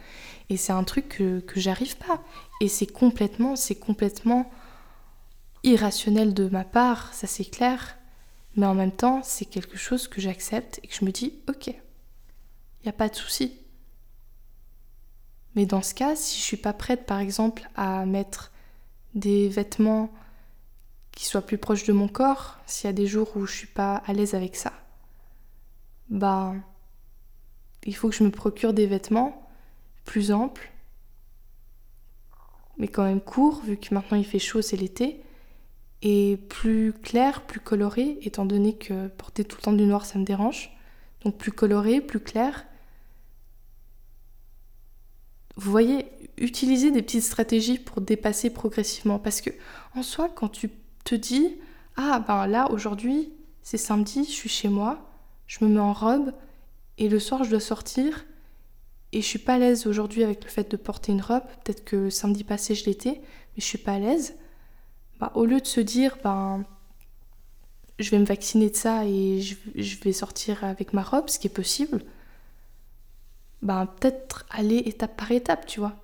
Et 0.49 0.57
c'est 0.57 0.73
un 0.73 0.85
truc 0.85 1.09
que, 1.09 1.41
que 1.41 1.61
j'arrive 1.61 1.97
pas. 1.99 2.21
Et 2.63 2.69
c'est 2.69 2.87
complètement, 2.87 3.57
c'est 3.57 3.75
complètement 3.75 4.49
irrationnel 5.65 6.33
de 6.33 6.49
ma 6.49 6.63
part, 6.63 7.13
ça 7.13 7.27
c'est 7.27 7.45
clair. 7.45 7.99
Mais 8.55 8.67
en 8.67 8.75
même 8.75 8.93
temps, 8.93 9.21
c'est 9.25 9.47
quelque 9.47 9.77
chose 9.77 10.07
que 10.07 10.21
j'accepte 10.21 10.79
et 10.85 10.87
que 10.87 10.95
je 10.95 11.05
me 11.05 11.11
dis, 11.11 11.35
ok, 11.49 11.67
il 11.67 11.75
n'y 12.85 12.89
a 12.89 12.93
pas 12.93 13.09
de 13.09 13.17
souci. 13.17 13.59
Mais 15.57 15.67
dans 15.67 15.83
ce 15.83 15.93
cas, 15.93 16.15
si 16.15 16.39
je 16.39 16.45
suis 16.45 16.57
pas 16.57 16.73
prête, 16.73 17.05
par 17.05 17.19
exemple, 17.19 17.69
à 17.75 18.07
mettre 18.07 18.53
des 19.17 19.49
vêtements 19.49 20.13
qui 21.11 21.25
soient 21.25 21.45
plus 21.45 21.59
proches 21.59 21.83
de 21.83 21.93
mon 21.93 22.07
corps, 22.07 22.61
s'il 22.67 22.87
y 22.87 22.91
a 22.91 22.95
des 22.95 23.09
jours 23.09 23.37
où 23.37 23.45
je 23.45 23.57
suis 23.57 23.67
pas 23.67 23.97
à 24.07 24.13
l'aise 24.13 24.37
avec 24.37 24.55
ça, 24.55 24.73
bah 26.11 26.55
il 27.85 27.97
faut 27.97 28.09
que 28.09 28.15
je 28.15 28.23
me 28.23 28.31
procure 28.31 28.73
des 28.73 28.87
vêtements 28.87 29.51
plus 30.05 30.31
amples, 30.31 30.72
mais 32.79 32.89
quand 32.89 33.05
même 33.05 33.21
courts, 33.21 33.63
vu 33.65 33.77
que 33.77 33.95
maintenant 33.95 34.19
il 34.19 34.25
fait 34.25 34.39
chaud, 34.39 34.63
c'est 34.63 34.77
l'été, 34.77 35.23
et 36.03 36.37
plus 36.49 36.93
clairs, 36.93 37.43
plus 37.43 37.61
colorés, 37.61 38.19
étant 38.23 38.45
donné 38.45 38.75
que 38.77 39.09
porter 39.09 39.45
tout 39.45 39.59
le 39.59 39.63
temps 39.63 39.73
du 39.73 39.85
noir 39.85 40.05
ça 40.05 40.19
me 40.19 40.25
dérange. 40.25 40.77
Donc 41.25 41.39
plus 41.39 41.53
colorés, 41.53 42.01
plus 42.01 42.21
clairs. 42.21 42.67
Vous 45.57 45.71
voyez, 45.71 46.07
utiliser 46.39 46.91
des 46.91 47.03
petites 47.03 47.23
stratégies 47.23 47.79
pour 47.79 48.01
dépasser 48.01 48.51
progressivement. 48.51 49.19
Parce 49.19 49.41
que 49.41 49.51
en 49.95 50.03
soi, 50.03 50.29
quand 50.29 50.49
tu 50.49 50.71
te 51.05 51.15
dis 51.15 51.57
Ah, 51.97 52.25
ben 52.27 52.47
là, 52.47 52.71
aujourd'hui, 52.73 53.33
c'est 53.63 53.79
samedi, 53.79 54.25
je 54.25 54.31
suis 54.31 54.49
chez 54.49 54.69
moi, 54.69 55.09
je 55.47 55.65
me 55.65 55.71
mets 55.71 55.81
en 55.81 55.93
robe, 55.93 56.33
et 56.99 57.09
le 57.09 57.21
soir, 57.21 57.45
je 57.45 57.51
dois 57.51 57.61
sortir, 57.61 58.25
et 59.13 59.21
je 59.21 59.27
suis 59.27 59.39
pas 59.39 59.55
à 59.55 59.59
l'aise 59.59 59.87
aujourd'hui 59.87 60.25
avec 60.25 60.45
le 60.45 60.51
fait 60.51 60.71
de 60.71 60.77
porter 60.77 61.13
une 61.13 61.21
robe. 61.21 61.43
Peut-être 61.65 61.85
que 61.85 62.11
samedi 62.11 62.45
passé, 62.45 62.75
je 62.75 62.87
l'étais, 62.87 63.21
mais 63.21 63.59
je 63.59 63.65
suis 63.65 63.79
pas 63.79 63.95
à 63.95 63.99
l'aise. 63.99 64.35
Bah, 65.21 65.33
au 65.35 65.45
lieu 65.45 65.61
de 65.61 65.67
se 65.67 65.81
dire 65.81 66.17
Ben 66.25 66.65
je 67.99 68.11
vais 68.11 68.19
me 68.19 68.25
vacciner 68.25 68.71
de 68.71 68.77
ça 68.77 69.07
et 69.07 69.41
je, 69.41 70.01
vais 70.03 70.13
sortir 70.13 70.65
avec 70.65 70.93
ma 70.93 71.03
robe, 71.03 71.29
ce 71.29 71.39
qui 71.39 71.47
est 71.47 71.51
possible, 71.51 72.03
ben 73.63 73.87
peut-être 73.87 74.45
aller 74.51 74.79
étape 74.79 75.17
par 75.17 75.31
étape, 75.31 75.67
tu 75.67 75.81
vois. 75.81 75.95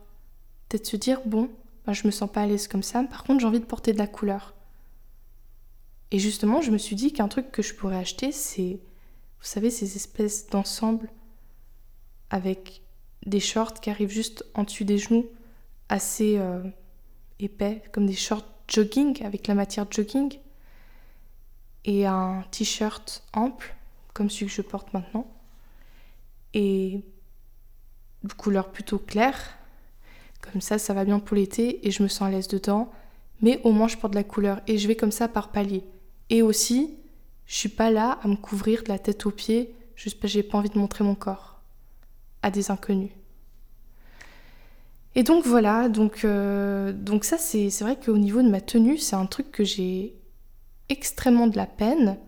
Peut-être 0.68 0.87
se 0.87 0.97
dire, 0.97 1.21
bon, 1.27 1.51
ben, 1.87 1.92
je 1.92 2.07
me 2.07 2.12
sens 2.12 2.31
pas 2.31 2.42
à 2.42 2.47
l'aise 2.47 2.68
comme 2.68 2.83
ça, 2.83 3.03
par 3.05 3.25
contre 3.25 3.40
j'ai 3.40 3.47
envie 3.47 3.61
de 3.61 3.64
porter 3.64 3.92
de 3.92 3.99
la 3.99 4.07
couleur. 4.07 4.55
Et 6.11 6.18
justement, 6.18 6.62
je 6.62 6.71
me 6.71 6.79
suis 6.79 6.97
dit 6.97 7.12
qu'un 7.12 7.29
truc 7.29 7.51
que 7.51 7.62
je 7.62 7.75
pourrais 7.75 7.97
acheter, 7.97 8.33
c'est, 8.33 8.81
vous 9.40 9.47
savez, 9.47 9.71
ces 9.71 9.97
espèces 9.97 10.47
d'ensembles 10.49 11.11
avec 12.31 12.83
des 13.26 13.40
shorts 13.40 13.74
qui 13.74 13.90
arrivent 13.90 14.11
juste 14.11 14.44
en 14.54 14.64
dessus 14.64 14.85
des 14.85 14.98
genoux, 14.98 15.26
assez 15.88 16.38
euh, 16.38 16.62
épais, 17.38 17.83
comme 17.92 18.07
des 18.07 18.14
shorts 18.14 18.46
jogging, 18.68 19.24
avec 19.24 19.46
la 19.46 19.54
matière 19.54 19.87
jogging, 19.90 20.38
et 21.85 22.07
un 22.07 22.44
t-shirt 22.50 23.22
ample, 23.33 23.74
comme 24.12 24.31
celui 24.31 24.46
que 24.46 24.52
je 24.52 24.62
porte 24.62 24.92
maintenant, 24.92 25.26
et 26.54 27.00
de 28.24 28.33
couleur 28.33 28.70
plutôt 28.70 28.98
claire. 28.98 29.38
Comme 30.40 30.61
ça, 30.61 30.78
ça 30.78 30.94
va 30.94 31.04
bien 31.04 31.18
pour 31.18 31.37
l'été 31.37 31.87
et 31.87 31.90
je 31.90 32.02
me 32.02 32.09
sens 32.09 32.28
à 32.28 32.31
l'aise 32.31 32.48
dedans. 32.48 32.90
Mais 33.40 33.61
au 33.64 33.72
moins, 33.72 33.88
je 33.88 33.96
porte 33.96 34.12
de 34.12 34.18
la 34.18 34.24
couleur 34.24 34.61
et 34.66 34.78
je 34.78 34.88
vais 34.88 34.96
comme 34.96 35.12
ça 35.12 35.28
par 35.28 35.52
palier. 35.52 35.85
Et 36.31 36.42
aussi, 36.42 36.96
je 37.46 37.54
suis 37.54 37.68
pas 37.68 37.90
là 37.90 38.18
à 38.22 38.28
me 38.28 38.37
couvrir 38.37 38.83
de 38.83 38.88
la 38.88 38.98
tête 38.98 39.24
aux 39.26 39.31
pieds, 39.31 39.74
juste 39.94 40.20
parce 40.20 40.33
que 40.33 40.38
j'ai 40.38 40.42
pas 40.42 40.59
envie 40.59 40.70
de 40.70 40.78
montrer 40.78 41.04
mon 41.04 41.14
corps 41.14 41.58
à 42.42 42.51
des 42.51 42.70
inconnus. 42.70 43.11
Et 45.14 45.22
donc 45.22 45.44
voilà, 45.44 45.88
donc, 45.88 46.24
euh, 46.24 46.92
donc 46.92 47.24
ça 47.24 47.38
c'est 47.38 47.70
vrai 47.81 47.98
qu'au 47.98 48.18
niveau 48.18 48.42
de 48.42 48.48
ma 48.48 48.61
tenue, 48.61 48.98
c'est 48.98 49.16
un 49.16 49.27
truc 49.27 49.51
que 49.51 49.64
j'ai 49.64 50.14
extrêmement 50.88 51.46
de 51.46 51.57
la 51.57 51.66
peine, 51.66 52.18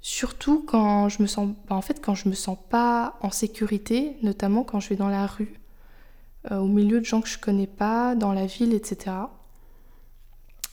surtout 0.00 0.62
quand 0.66 1.08
je 1.08 1.22
me 1.22 1.26
sens, 1.26 1.54
bah, 1.68 1.74
en 1.74 1.82
fait 1.82 2.00
quand 2.00 2.14
je 2.14 2.28
me 2.28 2.34
sens 2.34 2.56
pas 2.70 3.18
en 3.20 3.30
sécurité, 3.30 4.16
notamment 4.22 4.64
quand 4.64 4.80
je 4.80 4.90
vais 4.90 4.96
dans 4.96 5.08
la 5.08 5.26
rue, 5.26 5.54
euh, 6.50 6.58
au 6.58 6.66
milieu 6.68 7.00
de 7.00 7.04
gens 7.04 7.20
que 7.20 7.28
je 7.28 7.38
connais 7.38 7.66
pas, 7.66 8.14
dans 8.14 8.32
la 8.32 8.46
ville, 8.46 8.74
etc. 8.74 9.16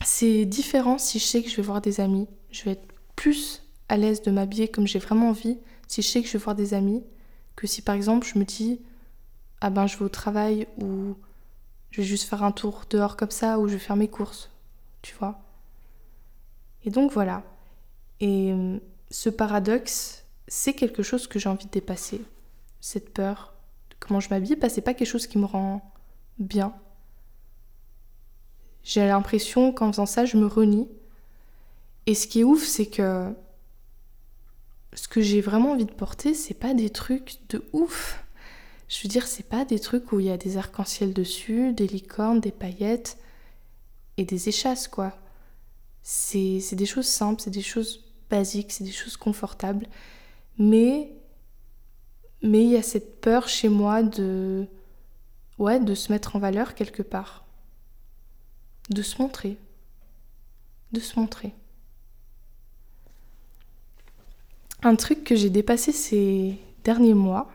C'est 0.03 0.45
différent 0.45 0.97
si 0.97 1.19
je 1.19 1.25
sais 1.25 1.43
que 1.43 1.49
je 1.49 1.55
vais 1.55 1.63
voir 1.63 1.81
des 1.81 1.99
amis. 1.99 2.27
Je 2.51 2.63
vais 2.63 2.71
être 2.71 2.87
plus 3.15 3.63
à 3.89 3.97
l'aise 3.97 4.21
de 4.21 4.31
m'habiller 4.31 4.67
comme 4.67 4.87
j'ai 4.87 4.99
vraiment 4.99 5.29
envie 5.29 5.57
si 5.87 6.01
je 6.01 6.07
sais 6.07 6.21
que 6.21 6.27
je 6.27 6.33
vais 6.33 6.43
voir 6.43 6.55
des 6.55 6.73
amis 6.73 7.03
que 7.59 7.67
si 7.67 7.81
par 7.81 7.93
exemple 7.93 8.25
je 8.25 8.39
me 8.39 8.45
dis 8.45 8.79
ah 9.59 9.69
ben 9.69 9.85
je 9.85 9.97
vais 9.97 10.05
au 10.05 10.09
travail 10.09 10.65
ou 10.81 11.17
je 11.91 11.99
vais 11.99 12.07
juste 12.07 12.23
faire 12.23 12.41
un 12.41 12.53
tour 12.53 12.83
dehors 12.89 13.17
comme 13.17 13.31
ça 13.31 13.59
ou 13.59 13.67
je 13.67 13.73
vais 13.73 13.79
faire 13.79 13.97
mes 13.97 14.07
courses, 14.07 14.49
tu 15.01 15.13
vois. 15.15 15.41
Et 16.85 16.89
donc 16.89 17.11
voilà. 17.11 17.43
Et 18.21 18.53
euh, 18.53 18.79
ce 19.11 19.29
paradoxe, 19.29 20.23
c'est 20.47 20.73
quelque 20.73 21.03
chose 21.03 21.27
que 21.27 21.37
j'ai 21.37 21.49
envie 21.49 21.65
de 21.65 21.71
dépasser. 21.71 22.21
Cette 22.79 23.13
peur 23.13 23.53
de 23.89 23.95
comment 23.99 24.21
je 24.21 24.29
m'habille, 24.29 24.57
que 24.57 24.69
c'est 24.69 24.79
pas 24.79 24.93
quelque 24.93 25.09
chose 25.09 25.27
qui 25.27 25.37
me 25.37 25.45
rend 25.45 25.81
bien. 26.37 26.73
J'ai 28.83 29.05
l'impression 29.05 29.73
qu'en 29.73 29.91
faisant 29.91 30.05
ça, 30.05 30.23
je 30.23 30.37
me 30.37 30.45
renie. 30.45 30.87
Et 32.05 32.15
ce 32.15 32.25
qui 32.25 32.39
est 32.39 32.45
ouf, 32.45 32.63
c'est 32.63 32.85
que 32.85 33.33
ce 34.93 35.07
que 35.07 35.21
j'ai 35.21 35.41
vraiment 35.41 35.71
envie 35.71 35.85
de 35.85 35.91
porter, 35.91 36.33
c'est 36.33 36.53
pas 36.53 36.73
des 36.73 36.89
trucs 36.89 37.37
de 37.49 37.63
ouf. 37.73 38.23
Je 38.87 39.03
veux 39.03 39.09
dire, 39.09 39.27
c'est 39.27 39.47
pas 39.47 39.65
des 39.65 39.79
trucs 39.79 40.11
où 40.11 40.19
il 40.19 40.27
y 40.27 40.31
a 40.31 40.37
des 40.37 40.57
arcs-en-ciel 40.57 41.13
dessus, 41.13 41.73
des 41.73 41.87
licornes, 41.87 42.39
des 42.39 42.51
paillettes 42.51 43.17
et 44.17 44.25
des 44.25 44.49
échasses, 44.49 44.87
quoi. 44.87 45.17
C'est 46.01 46.75
des 46.75 46.85
choses 46.85 47.07
simples, 47.07 47.41
c'est 47.41 47.51
des 47.51 47.61
choses 47.61 48.03
basiques, 48.29 48.71
c'est 48.71 48.83
des 48.83 48.91
choses 48.91 49.17
confortables. 49.17 49.87
Mais 50.57 51.11
mais 52.41 52.63
il 52.63 52.69
y 52.69 52.77
a 52.77 52.83
cette 52.83 53.21
peur 53.21 53.49
chez 53.49 53.69
moi 53.69 54.01
de 54.01 54.65
ouais, 55.57 55.79
de 55.79 55.93
se 55.93 56.11
mettre 56.11 56.35
en 56.35 56.39
valeur 56.39 56.73
quelque 56.73 57.03
part 57.03 57.45
de 58.89 59.01
se 59.01 59.21
montrer. 59.21 59.57
De 60.91 60.99
se 60.99 61.19
montrer. 61.19 61.53
Un 64.81 64.95
truc 64.95 65.23
que 65.23 65.35
j'ai 65.35 65.49
dépassé 65.49 65.91
ces 65.91 66.57
derniers 66.83 67.13
mois, 67.13 67.49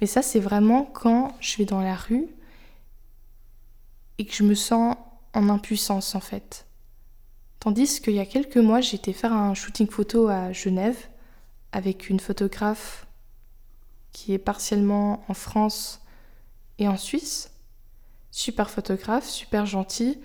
Mais 0.00 0.06
ça, 0.06 0.22
c'est 0.22 0.40
vraiment 0.40 0.84
quand 0.84 1.36
je 1.40 1.56
vais 1.56 1.64
dans 1.64 1.80
la 1.80 1.96
rue 1.96 2.28
et 4.18 4.26
que 4.26 4.34
je 4.34 4.44
me 4.44 4.54
sens 4.54 4.96
en 5.34 5.48
impuissance 5.48 6.14
en 6.14 6.20
fait. 6.20 6.66
Tandis 7.60 8.00
qu'il 8.00 8.14
y 8.14 8.20
a 8.20 8.26
quelques 8.26 8.56
mois, 8.56 8.80
j'étais 8.80 9.12
faire 9.12 9.32
un 9.32 9.54
shooting 9.54 9.88
photo 9.88 10.28
à 10.28 10.52
Genève 10.52 11.08
avec 11.72 12.08
une 12.08 12.20
photographe 12.20 13.06
qui 14.12 14.32
est 14.32 14.38
partiellement 14.38 15.24
en 15.28 15.34
France 15.34 16.00
et 16.78 16.88
en 16.88 16.96
Suisse. 16.96 17.50
Super 18.38 18.70
photographe, 18.70 19.28
super 19.28 19.66
gentil. 19.66 20.20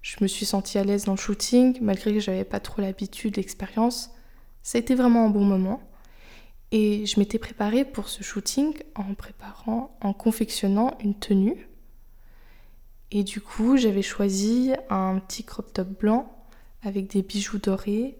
Je 0.00 0.16
me 0.22 0.26
suis 0.26 0.46
sentie 0.46 0.78
à 0.78 0.84
l'aise 0.84 1.04
dans 1.04 1.12
le 1.12 1.18
shooting, 1.18 1.76
malgré 1.82 2.14
que 2.14 2.18
j'avais 2.18 2.46
pas 2.46 2.60
trop 2.60 2.80
l'habitude, 2.80 3.36
l'expérience. 3.36 4.10
Ça 4.62 4.78
a 4.78 4.80
été 4.80 4.94
vraiment 4.94 5.26
un 5.26 5.28
bon 5.28 5.44
moment. 5.44 5.82
Et 6.72 7.04
je 7.04 7.20
m'étais 7.20 7.38
préparée 7.38 7.84
pour 7.84 8.08
ce 8.08 8.22
shooting 8.22 8.72
en 8.94 9.12
préparant, 9.12 9.94
en 10.00 10.14
confectionnant 10.14 10.96
une 11.04 11.14
tenue. 11.14 11.68
Et 13.10 13.22
du 13.22 13.42
coup, 13.42 13.76
j'avais 13.76 14.00
choisi 14.00 14.72
un 14.88 15.18
petit 15.18 15.44
crop 15.44 15.70
top 15.70 15.88
blanc 15.88 16.34
avec 16.82 17.08
des 17.08 17.20
bijoux 17.20 17.58
dorés, 17.58 18.16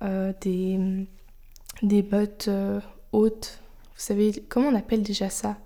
euh, 0.00 0.32
des, 0.40 1.06
des 1.82 2.00
bottes 2.00 2.48
euh, 2.48 2.80
hautes. 3.12 3.60
Vous 3.94 4.00
savez, 4.00 4.42
comment 4.48 4.68
on 4.68 4.74
appelle 4.74 5.02
déjà 5.02 5.28
ça? 5.28 5.58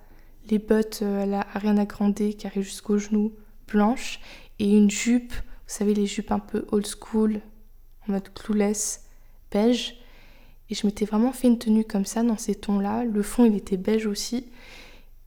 Les 0.51 0.59
bottes 0.59 1.01
euh, 1.03 1.23
à 1.23 1.27
la 1.27 1.47
Ariana 1.55 1.85
Grande 1.85 2.21
arrivent 2.45 2.63
jusqu'aux 2.63 2.99
genoux, 2.99 3.33
blanches, 3.69 4.21
et 4.59 4.77
une 4.77 4.91
jupe, 4.91 5.33
vous 5.33 5.39
savez, 5.67 5.95
les 5.95 6.07
jupes 6.07 6.33
un 6.33 6.39
peu 6.39 6.67
old 6.71 6.87
school, 6.87 7.41
en 8.07 8.13
mode 8.13 8.33
clouless, 8.35 9.07
beige. 9.51 9.97
Et 10.71 10.75
je 10.75 10.87
m'étais 10.87 11.05
vraiment 11.05 11.33
fait 11.33 11.49
une 11.49 11.59
tenue 11.59 11.85
comme 11.85 12.05
ça, 12.05 12.23
dans 12.23 12.39
ces 12.39 12.55
tons-là. 12.55 13.05
Le 13.05 13.23
fond, 13.23 13.45
il 13.45 13.57
était 13.57 13.77
beige 13.77 14.07
aussi. 14.07 14.47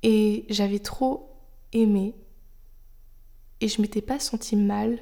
Et 0.04 0.46
j'avais 0.50 0.80
trop 0.80 1.36
aimé. 1.74 2.16
Et 3.62 3.68
je 3.68 3.82
m'étais 3.82 4.02
pas 4.02 4.20
sentie 4.20 4.56
mal. 4.56 5.00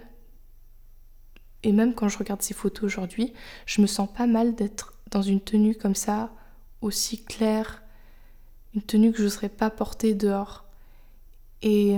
Et 1.63 1.71
même 1.71 1.93
quand 1.93 2.09
je 2.09 2.17
regarde 2.17 2.41
ces 2.41 2.53
photos 2.53 2.83
aujourd'hui, 2.83 3.33
je 3.65 3.81
me 3.81 3.87
sens 3.87 4.11
pas 4.11 4.27
mal 4.27 4.53
d'être 4.55 4.93
dans 5.11 5.21
une 5.21 5.41
tenue 5.41 5.75
comme 5.75 5.95
ça, 5.95 6.33
aussi 6.81 7.23
claire. 7.23 7.82
Une 8.75 8.81
tenue 8.81 9.11
que 9.11 9.19
je 9.19 9.23
n'oserais 9.23 9.49
pas 9.49 9.69
porter 9.69 10.13
dehors. 10.13 10.65
Et 11.61 11.97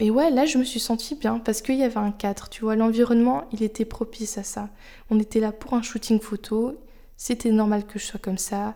et 0.00 0.10
ouais, 0.10 0.30
là, 0.30 0.46
je 0.46 0.56
me 0.56 0.64
suis 0.64 0.80
sentie 0.80 1.14
bien 1.14 1.38
parce 1.38 1.60
qu'il 1.60 1.76
y 1.76 1.82
avait 1.82 1.98
un 1.98 2.10
cadre, 2.10 2.48
tu 2.48 2.62
vois. 2.62 2.74
L'environnement, 2.74 3.46
il 3.52 3.62
était 3.62 3.84
propice 3.84 4.38
à 4.38 4.42
ça. 4.42 4.70
On 5.10 5.20
était 5.20 5.40
là 5.40 5.52
pour 5.52 5.74
un 5.74 5.82
shooting 5.82 6.20
photo. 6.20 6.80
C'était 7.18 7.50
normal 7.50 7.86
que 7.86 7.98
je 7.98 8.06
sois 8.06 8.18
comme 8.18 8.38
ça. 8.38 8.74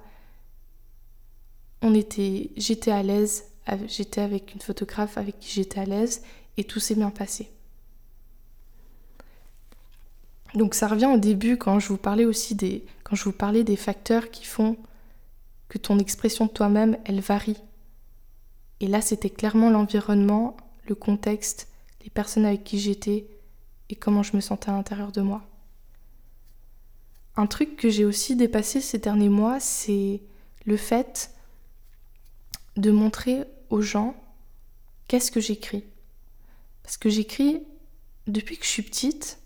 On 1.81 1.95
était, 1.95 2.51
j'étais 2.59 2.91
à 2.91 3.03
l'aise. 3.03 3.45
J'étais 3.87 4.21
avec 4.21 4.55
une 4.55 4.61
photographe 4.61 5.17
avec 5.17 5.41
qui 5.41 5.51
j'étais 5.51 5.81
à 5.81 5.87
l'aise 5.87 6.23
et 6.59 6.65
tout 6.65 6.79
s'est 6.79 6.95
bien 6.95 7.09
passé. 7.09 7.51
Donc 10.55 10.75
ça 10.75 10.87
revient 10.87 11.07
au 11.07 11.17
début 11.17 11.57
quand 11.57 11.81
je 11.81 11.89
vous 11.89 11.97
parlais 11.97 12.27
aussi 12.27 12.55
des, 12.55 12.85
quand 13.03 13.17
je 13.17 13.25
vous 13.25 13.33
parlais 13.33 13.65
des 13.65 13.77
facteurs 13.77 14.31
qui 14.31 14.45
font 14.45 14.77
que 15.69 15.79
ton 15.79 15.99
expression 15.99 16.47
de 16.47 16.51
toi-même, 16.51 16.99
elle 17.05 17.21
varie. 17.21 17.61
Et 18.81 18.87
là, 18.87 19.01
c'était 19.01 19.31
clairement 19.31 19.71
l'environnement 19.71 20.57
le 20.87 20.95
contexte, 20.95 21.69
les 22.03 22.11
personnes 22.11 22.45
avec 22.45 22.65
qui 22.65 22.79
j'étais 22.79 23.27
et 23.89 23.97
comment 23.97 24.23
je 24.23 24.37
me 24.37 24.41
sentais 24.41 24.71
à 24.71 24.73
l'intérieur 24.73 25.13
de 25.13 25.23
moi. 25.23 25.43
Un 27.37 27.47
truc 27.47 27.77
que 27.77 27.89
j'ai 27.89 28.05
aussi 28.05 28.37
dépassé 28.37 28.81
ces 28.81 28.99
derniers 28.99 29.29
mois, 29.29 29.59
c'est 29.61 30.23
le 30.67 30.77
fait 30.77 31.33
de 32.77 32.91
montrer 32.91 33.45
aux 33.71 33.81
gens 33.81 34.15
qu'est-ce 35.09 35.31
que 35.31 35.41
j'écris. 35.41 35.85
Parce 36.83 36.97
que 36.97 37.09
j'écris 37.09 37.63
depuis 38.27 38.57
que 38.57 38.65
je 38.65 38.71
suis 38.71 38.83
petite. 38.83 39.39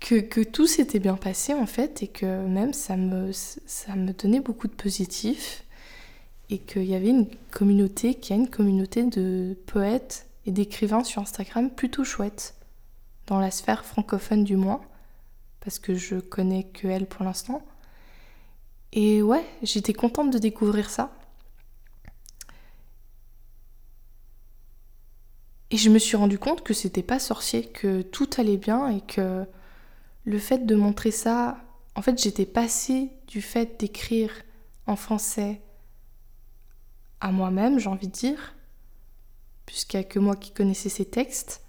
que, 0.00 0.42
tout 0.42 0.66
s'était 0.66 0.98
bien 0.98 1.16
passé 1.16 1.54
en 1.54 1.66
fait, 1.66 2.02
et 2.02 2.08
que 2.08 2.46
même 2.46 2.72
ça 2.72 2.96
me, 2.96 3.30
ça 3.32 3.94
me 3.94 4.12
donnait 4.12 4.40
beaucoup 4.40 4.66
de 4.66 4.74
positif, 4.74 5.64
et 6.48 6.58
qu'il 6.58 6.84
y 6.84 6.94
avait 6.94 7.10
une 7.10 7.28
communauté, 7.52 8.14
qu'il 8.14 8.36
y 8.36 8.38
a 8.38 8.42
une 8.42 8.50
communauté 8.50 9.04
de 9.04 9.56
poètes 9.66 10.26
et 10.46 10.50
d'écrivains 10.50 11.04
sur 11.04 11.22
Instagram 11.22 11.70
plutôt 11.70 12.02
chouette 12.02 12.54
dans 13.26 13.38
la 13.38 13.50
sphère 13.50 13.84
francophone 13.84 14.42
du 14.42 14.56
moins, 14.56 14.80
parce 15.60 15.78
que 15.78 15.94
je 15.94 16.16
connais 16.16 16.64
que 16.64 16.88
elle 16.88 17.06
pour 17.06 17.24
l'instant. 17.24 17.62
Et 18.92 19.22
ouais, 19.22 19.44
j'étais 19.62 19.92
contente 19.92 20.32
de 20.32 20.38
découvrir 20.38 20.90
ça. 20.90 21.12
Et 25.70 25.76
je 25.76 25.88
me 25.88 26.00
suis 26.00 26.16
rendu 26.16 26.38
compte 26.38 26.64
que 26.64 26.74
c'était 26.74 27.04
pas 27.04 27.20
sorcier, 27.20 27.66
que 27.66 28.02
tout 28.02 28.28
allait 28.38 28.56
bien 28.56 28.88
et 28.88 29.00
que 29.02 29.46
le 30.30 30.38
fait 30.38 30.64
de 30.64 30.76
montrer 30.76 31.10
ça, 31.10 31.58
en 31.96 32.02
fait, 32.02 32.16
j'étais 32.22 32.46
passée 32.46 33.10
du 33.26 33.42
fait 33.42 33.80
d'écrire 33.80 34.30
en 34.86 34.94
français 34.94 35.60
à 37.20 37.32
moi-même, 37.32 37.78
j'ai 37.78 37.88
envie 37.88 38.06
de 38.06 38.12
dire, 38.12 38.54
puisqu'il 39.66 39.96
n'y 39.98 40.04
a 40.04 40.08
que 40.08 40.20
moi 40.20 40.36
qui 40.36 40.52
connaissais 40.52 40.88
ces 40.88 41.04
textes, 41.04 41.62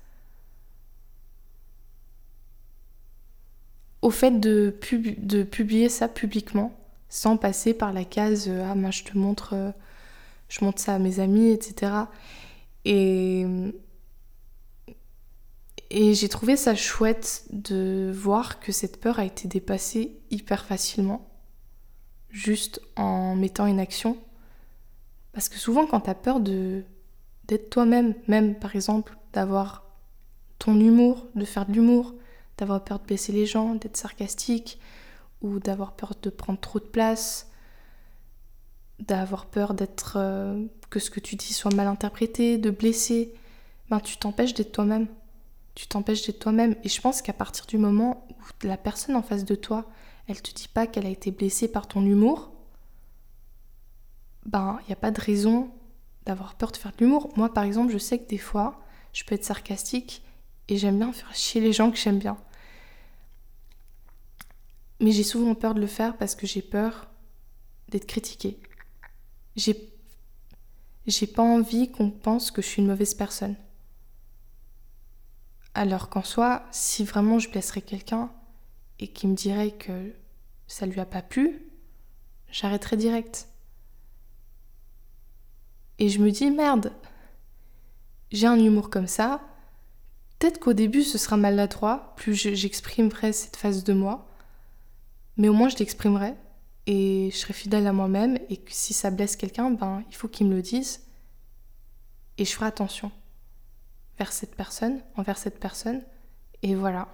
au 4.03 4.11
fait 4.11 4.39
de, 4.39 4.69
publier 4.69 5.89
ça 5.89 6.07
publiquement, 6.07 6.71
sans 7.09 7.37
passer 7.37 7.73
par 7.73 7.91
la 7.93 8.05
case 8.05 8.47
euh, 8.47 8.67
Ah, 8.69 8.75
moi 8.75 8.91
je 8.91 9.03
te 9.03 9.17
montre, 9.17 9.53
euh, 9.53 9.71
je 10.49 10.63
montre 10.63 10.79
ça 10.79 10.95
à 10.95 10.99
mes 10.99 11.19
amis, 11.19 11.49
etc. 11.49 11.91
Et, 12.85 13.45
et 15.93 16.13
j'ai 16.13 16.29
trouvé 16.29 16.55
ça 16.55 16.73
chouette 16.73 17.43
de 17.51 18.11
voir 18.13 18.59
que 18.59 18.71
cette 18.71 18.99
peur 19.01 19.19
a 19.19 19.25
été 19.25 19.47
dépassée 19.47 20.21
hyper 20.29 20.65
facilement, 20.65 21.29
juste 22.29 22.81
en 22.95 23.35
mettant 23.35 23.65
une 23.65 23.79
action. 23.79 24.17
Parce 25.33 25.49
que 25.49 25.57
souvent, 25.57 25.85
quand 25.85 26.01
tu 26.01 26.09
as 26.09 26.15
peur 26.15 26.39
de 26.39 26.83
d'être 27.45 27.69
toi-même, 27.69 28.13
même 28.27 28.57
par 28.57 28.75
exemple 28.75 29.17
d'avoir 29.33 29.83
ton 30.59 30.79
humour, 30.79 31.27
de 31.35 31.43
faire 31.43 31.65
de 31.65 31.73
l'humour, 31.73 32.15
d'avoir 32.57 32.83
peur 32.83 32.99
de 32.99 33.05
blesser 33.05 33.33
les 33.33 33.45
gens, 33.45 33.75
d'être 33.75 33.97
sarcastique, 33.97 34.79
ou 35.41 35.59
d'avoir 35.59 35.93
peur 35.93 36.13
de 36.21 36.29
prendre 36.29 36.59
trop 36.59 36.79
de 36.79 36.85
place, 36.85 37.51
d'avoir 38.99 39.47
peur 39.47 39.73
d'être 39.73 40.13
euh, 40.15 40.65
que 40.89 40.99
ce 40.99 41.09
que 41.09 41.19
tu 41.19 41.35
dis 41.35 41.53
soit 41.53 41.73
mal 41.73 41.87
interprété, 41.87 42.57
de 42.57 42.69
blesser, 42.69 43.33
ben 43.89 43.99
tu 43.99 44.15
t'empêches 44.15 44.53
d'être 44.53 44.71
toi-même. 44.71 45.07
Tu 45.75 45.87
t'empêches 45.87 46.25
d'être 46.25 46.39
toi-même. 46.39 46.75
Et 46.83 46.89
je 46.89 47.01
pense 47.01 47.21
qu'à 47.21 47.33
partir 47.33 47.65
du 47.65 47.77
moment 47.77 48.27
où 48.29 48.67
la 48.67 48.77
personne 48.77 49.15
en 49.15 49.23
face 49.23 49.45
de 49.45 49.55
toi, 49.55 49.89
elle 50.27 50.41
te 50.41 50.53
dit 50.53 50.67
pas 50.67 50.87
qu'elle 50.87 51.05
a 51.05 51.09
été 51.09 51.31
blessée 51.31 51.71
par 51.71 51.87
ton 51.87 52.05
humour, 52.05 52.51
ben 54.45 54.79
il 54.81 54.87
n'y 54.87 54.93
a 54.93 54.97
pas 54.97 55.11
de 55.11 55.21
raison 55.21 55.71
d'avoir 56.25 56.55
peur 56.55 56.71
de 56.71 56.77
faire 56.77 56.91
de 56.91 56.97
l'humour. 57.03 57.29
Moi 57.35 57.53
par 57.53 57.63
exemple, 57.63 57.91
je 57.91 57.97
sais 57.97 58.19
que 58.19 58.27
des 58.27 58.37
fois, 58.37 58.81
je 59.13 59.23
peux 59.23 59.35
être 59.35 59.45
sarcastique 59.45 60.23
et 60.67 60.77
j'aime 60.77 60.97
bien 60.97 61.11
faire 61.13 61.33
chier 61.35 61.61
les 61.61 61.73
gens 61.73 61.91
que 61.91 61.97
j'aime 61.97 62.19
bien. 62.19 62.37
Mais 64.99 65.11
j'ai 65.11 65.23
souvent 65.23 65.55
peur 65.55 65.73
de 65.73 65.81
le 65.81 65.87
faire 65.87 66.17
parce 66.17 66.35
que 66.35 66.45
j'ai 66.47 66.61
peur 66.61 67.09
d'être 67.89 68.05
critiquée. 68.05 68.59
J'ai 69.55 69.91
J'ai 71.07 71.27
pas 71.27 71.41
envie 71.43 71.91
qu'on 71.91 72.11
pense 72.11 72.51
que 72.51 72.61
je 72.61 72.67
suis 72.67 72.81
une 72.81 72.87
mauvaise 72.87 73.15
personne. 73.15 73.55
Alors 75.73 76.09
qu'en 76.09 76.23
soi, 76.23 76.63
si 76.71 77.03
vraiment 77.03 77.39
je 77.39 77.49
blesserais 77.49 77.81
quelqu'un 77.81 78.29
et 78.99 79.07
qu'il 79.07 79.29
me 79.29 79.35
dirait 79.35 79.71
que 79.71 80.13
ça 80.67 80.85
lui 80.85 80.99
a 80.99 81.05
pas 81.05 81.21
plu, 81.21 81.65
j'arrêterais 82.49 82.97
direct. 82.97 83.47
Et 85.97 86.09
je 86.09 86.19
me 86.19 86.31
dis, 86.31 86.51
merde, 86.51 86.91
j'ai 88.31 88.47
un 88.47 88.59
humour 88.59 88.89
comme 88.89 89.07
ça. 89.07 89.41
Peut-être 90.39 90.59
qu'au 90.59 90.73
début 90.73 91.03
ce 91.03 91.17
sera 91.17 91.37
maladroit, 91.37 92.13
plus 92.17 92.33
j'exprimerai 92.33 93.31
cette 93.31 93.55
phase 93.55 93.83
de 93.83 93.93
moi. 93.93 94.27
Mais 95.37 95.47
au 95.47 95.53
moins 95.53 95.69
je 95.69 95.77
l'exprimerai 95.77 96.33
et 96.87 97.29
je 97.31 97.37
serai 97.37 97.53
fidèle 97.53 97.87
à 97.87 97.93
moi-même. 97.93 98.37
Et 98.49 98.61
si 98.67 98.93
ça 98.93 99.11
blesse 99.11 99.37
quelqu'un, 99.37 99.71
ben 99.71 100.03
il 100.09 100.15
faut 100.15 100.27
qu'il 100.27 100.47
me 100.47 100.55
le 100.55 100.61
dise. 100.61 101.01
Et 102.37 102.43
je 102.45 102.51
ferai 102.51 102.65
attention 102.65 103.11
vers 104.21 104.33
cette 104.33 104.53
personne, 104.53 105.01
envers 105.15 105.39
cette 105.39 105.59
personne. 105.59 106.03
Et 106.61 106.75
voilà. 106.75 107.07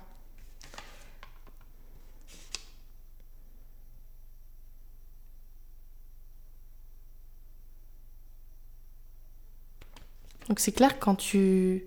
Donc 10.49 10.59
c'est 10.59 10.73
clair 10.73 10.99
quand 10.99 11.15
tu... 11.15 11.85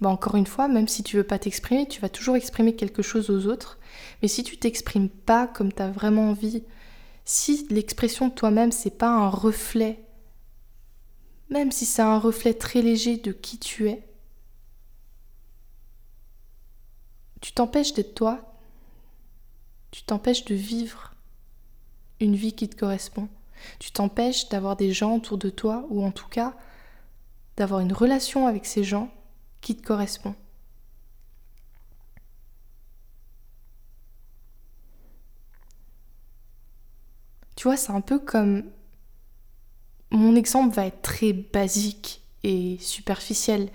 Bah 0.00 0.08
encore 0.08 0.36
une 0.36 0.46
fois, 0.46 0.68
même 0.68 0.88
si 0.88 1.02
tu 1.02 1.18
veux 1.18 1.24
pas 1.24 1.38
t'exprimer, 1.38 1.86
tu 1.86 2.00
vas 2.00 2.08
toujours 2.08 2.36
exprimer 2.36 2.74
quelque 2.74 3.02
chose 3.02 3.28
aux 3.28 3.46
autres. 3.46 3.78
Mais 4.22 4.28
si 4.28 4.42
tu 4.42 4.56
t'exprimes 4.56 5.10
pas 5.10 5.46
comme 5.46 5.70
tu 5.70 5.82
as 5.82 5.90
vraiment 5.90 6.30
envie, 6.30 6.64
si 7.26 7.66
l'expression 7.68 8.28
de 8.28 8.32
toi-même 8.32 8.72
c'est 8.72 8.96
pas 8.96 9.10
un 9.10 9.28
reflet, 9.28 10.02
même 11.50 11.70
si 11.70 11.84
c'est 11.84 12.00
un 12.00 12.18
reflet 12.18 12.54
très 12.54 12.80
léger 12.80 13.18
de 13.18 13.32
qui 13.32 13.58
tu 13.58 13.90
es, 13.90 14.13
tu 17.44 17.52
t'empêches 17.52 17.92
d'être 17.92 18.14
toi, 18.14 18.40
tu 19.90 20.02
t'empêches 20.02 20.46
de 20.46 20.54
vivre 20.54 21.12
une 22.18 22.34
vie 22.34 22.54
qui 22.54 22.70
te 22.70 22.74
correspond, 22.74 23.28
tu 23.78 23.92
t'empêches 23.92 24.48
d'avoir 24.48 24.76
des 24.76 24.94
gens 24.94 25.16
autour 25.16 25.36
de 25.36 25.50
toi, 25.50 25.84
ou 25.90 26.02
en 26.02 26.10
tout 26.10 26.26
cas 26.26 26.56
d'avoir 27.58 27.80
une 27.80 27.92
relation 27.92 28.46
avec 28.46 28.64
ces 28.64 28.82
gens 28.82 29.12
qui 29.60 29.76
te 29.76 29.86
correspond. 29.86 30.34
Tu 37.56 37.64
vois, 37.64 37.76
c'est 37.76 37.92
un 37.92 38.00
peu 38.00 38.18
comme... 38.18 38.64
Mon 40.10 40.34
exemple 40.34 40.74
va 40.74 40.86
être 40.86 41.02
très 41.02 41.34
basique 41.34 42.22
et 42.42 42.78
superficiel. 42.80 43.68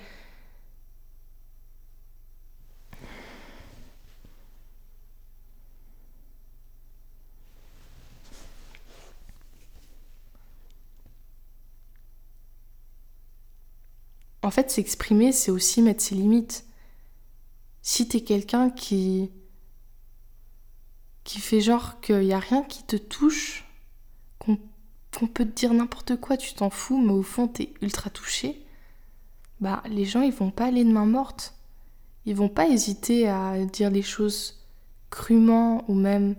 En 14.50 14.52
fait, 14.52 14.72
s'exprimer, 14.72 15.32
c'est 15.32 15.52
aussi 15.52 15.84
mettre 15.84 16.02
ses 16.02 16.16
limites. 16.16 16.66
Si 17.84 18.08
t'es 18.08 18.22
quelqu'un 18.22 18.72
qui. 18.72 19.30
qui 21.24 21.40
fait 21.40 21.62
genre 21.62 22.02
qu'il 22.02 22.22
n'y 22.22 22.34
a 22.34 22.40
rien 22.40 22.64
qui 22.64 22.82
te 22.82 22.96
touche, 22.96 23.64
qu'on 24.40 24.58
peut 25.28 25.46
te 25.46 25.52
dire 25.52 25.72
n'importe 25.72 26.16
quoi, 26.16 26.36
tu 26.36 26.56
t'en 26.56 26.72
fous, 26.72 27.00
mais 27.00 27.14
au 27.14 27.22
fond 27.22 27.48
t'es 27.48 27.76
ultra 27.84 28.10
touché, 28.10 28.66
bah 29.62 29.84
les 29.86 30.06
gens 30.06 30.24
ils 30.24 30.34
vont 30.34 30.50
pas 30.50 30.66
aller 30.66 30.84
de 30.84 30.92
main 30.92 31.06
morte. 31.06 31.54
Ils 32.26 32.36
vont 32.36 32.50
pas 32.50 32.68
hésiter 32.68 33.30
à 33.30 33.64
dire 33.66 33.92
les 33.92 34.02
choses 34.02 34.66
crûment 35.12 35.88
ou 35.88 35.94
même 35.94 36.36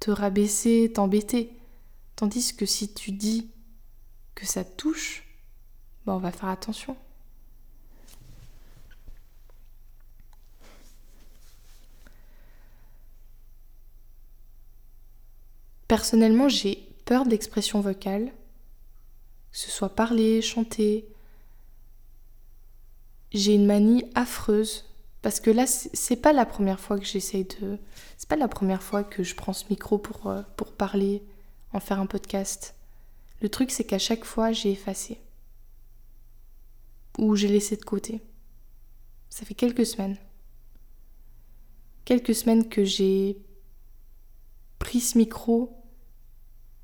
te 0.00 0.10
rabaisser, 0.10 0.92
t'embêter. 0.94 1.56
Tandis 2.14 2.54
que 2.54 2.66
si 2.66 2.92
tu 2.92 3.10
dis 3.10 3.50
que 4.34 4.44
ça 4.44 4.62
te 4.62 4.76
touche, 4.76 5.25
Bon, 6.06 6.14
on 6.14 6.18
va 6.18 6.30
faire 6.30 6.48
attention. 6.50 6.96
Personnellement, 15.88 16.48
j'ai 16.48 16.76
peur 17.06 17.24
de 17.24 17.30
l'expression 17.30 17.80
vocale, 17.80 18.26
que 18.26 19.58
ce 19.58 19.70
soit 19.70 19.96
parler, 19.96 20.42
chanter. 20.42 21.08
J'ai 23.32 23.54
une 23.54 23.66
manie 23.66 24.04
affreuse 24.14 24.84
parce 25.22 25.40
que 25.40 25.50
là, 25.50 25.66
c'est 25.66 26.16
pas 26.16 26.32
la 26.32 26.46
première 26.46 26.78
fois 26.78 27.00
que 27.00 27.04
j'essaye 27.04 27.44
de. 27.60 27.78
C'est 28.16 28.28
pas 28.28 28.36
la 28.36 28.46
première 28.46 28.82
fois 28.82 29.02
que 29.02 29.24
je 29.24 29.34
prends 29.34 29.52
ce 29.52 29.64
micro 29.70 29.98
pour, 29.98 30.28
euh, 30.28 30.42
pour 30.56 30.72
parler, 30.72 31.22
en 31.72 31.80
faire 31.80 31.98
un 31.98 32.06
podcast. 32.06 32.76
Le 33.40 33.48
truc, 33.48 33.72
c'est 33.72 33.84
qu'à 33.84 33.98
chaque 33.98 34.24
fois, 34.24 34.52
j'ai 34.52 34.70
effacé 34.70 35.18
ou 37.18 37.36
j'ai 37.36 37.48
laissé 37.48 37.76
de 37.76 37.84
côté. 37.84 38.20
Ça 39.28 39.44
fait 39.44 39.54
quelques 39.54 39.86
semaines. 39.86 40.16
Quelques 42.04 42.34
semaines 42.34 42.68
que 42.68 42.84
j'ai 42.84 43.38
pris 44.78 45.00
ce 45.00 45.18
micro 45.18 45.82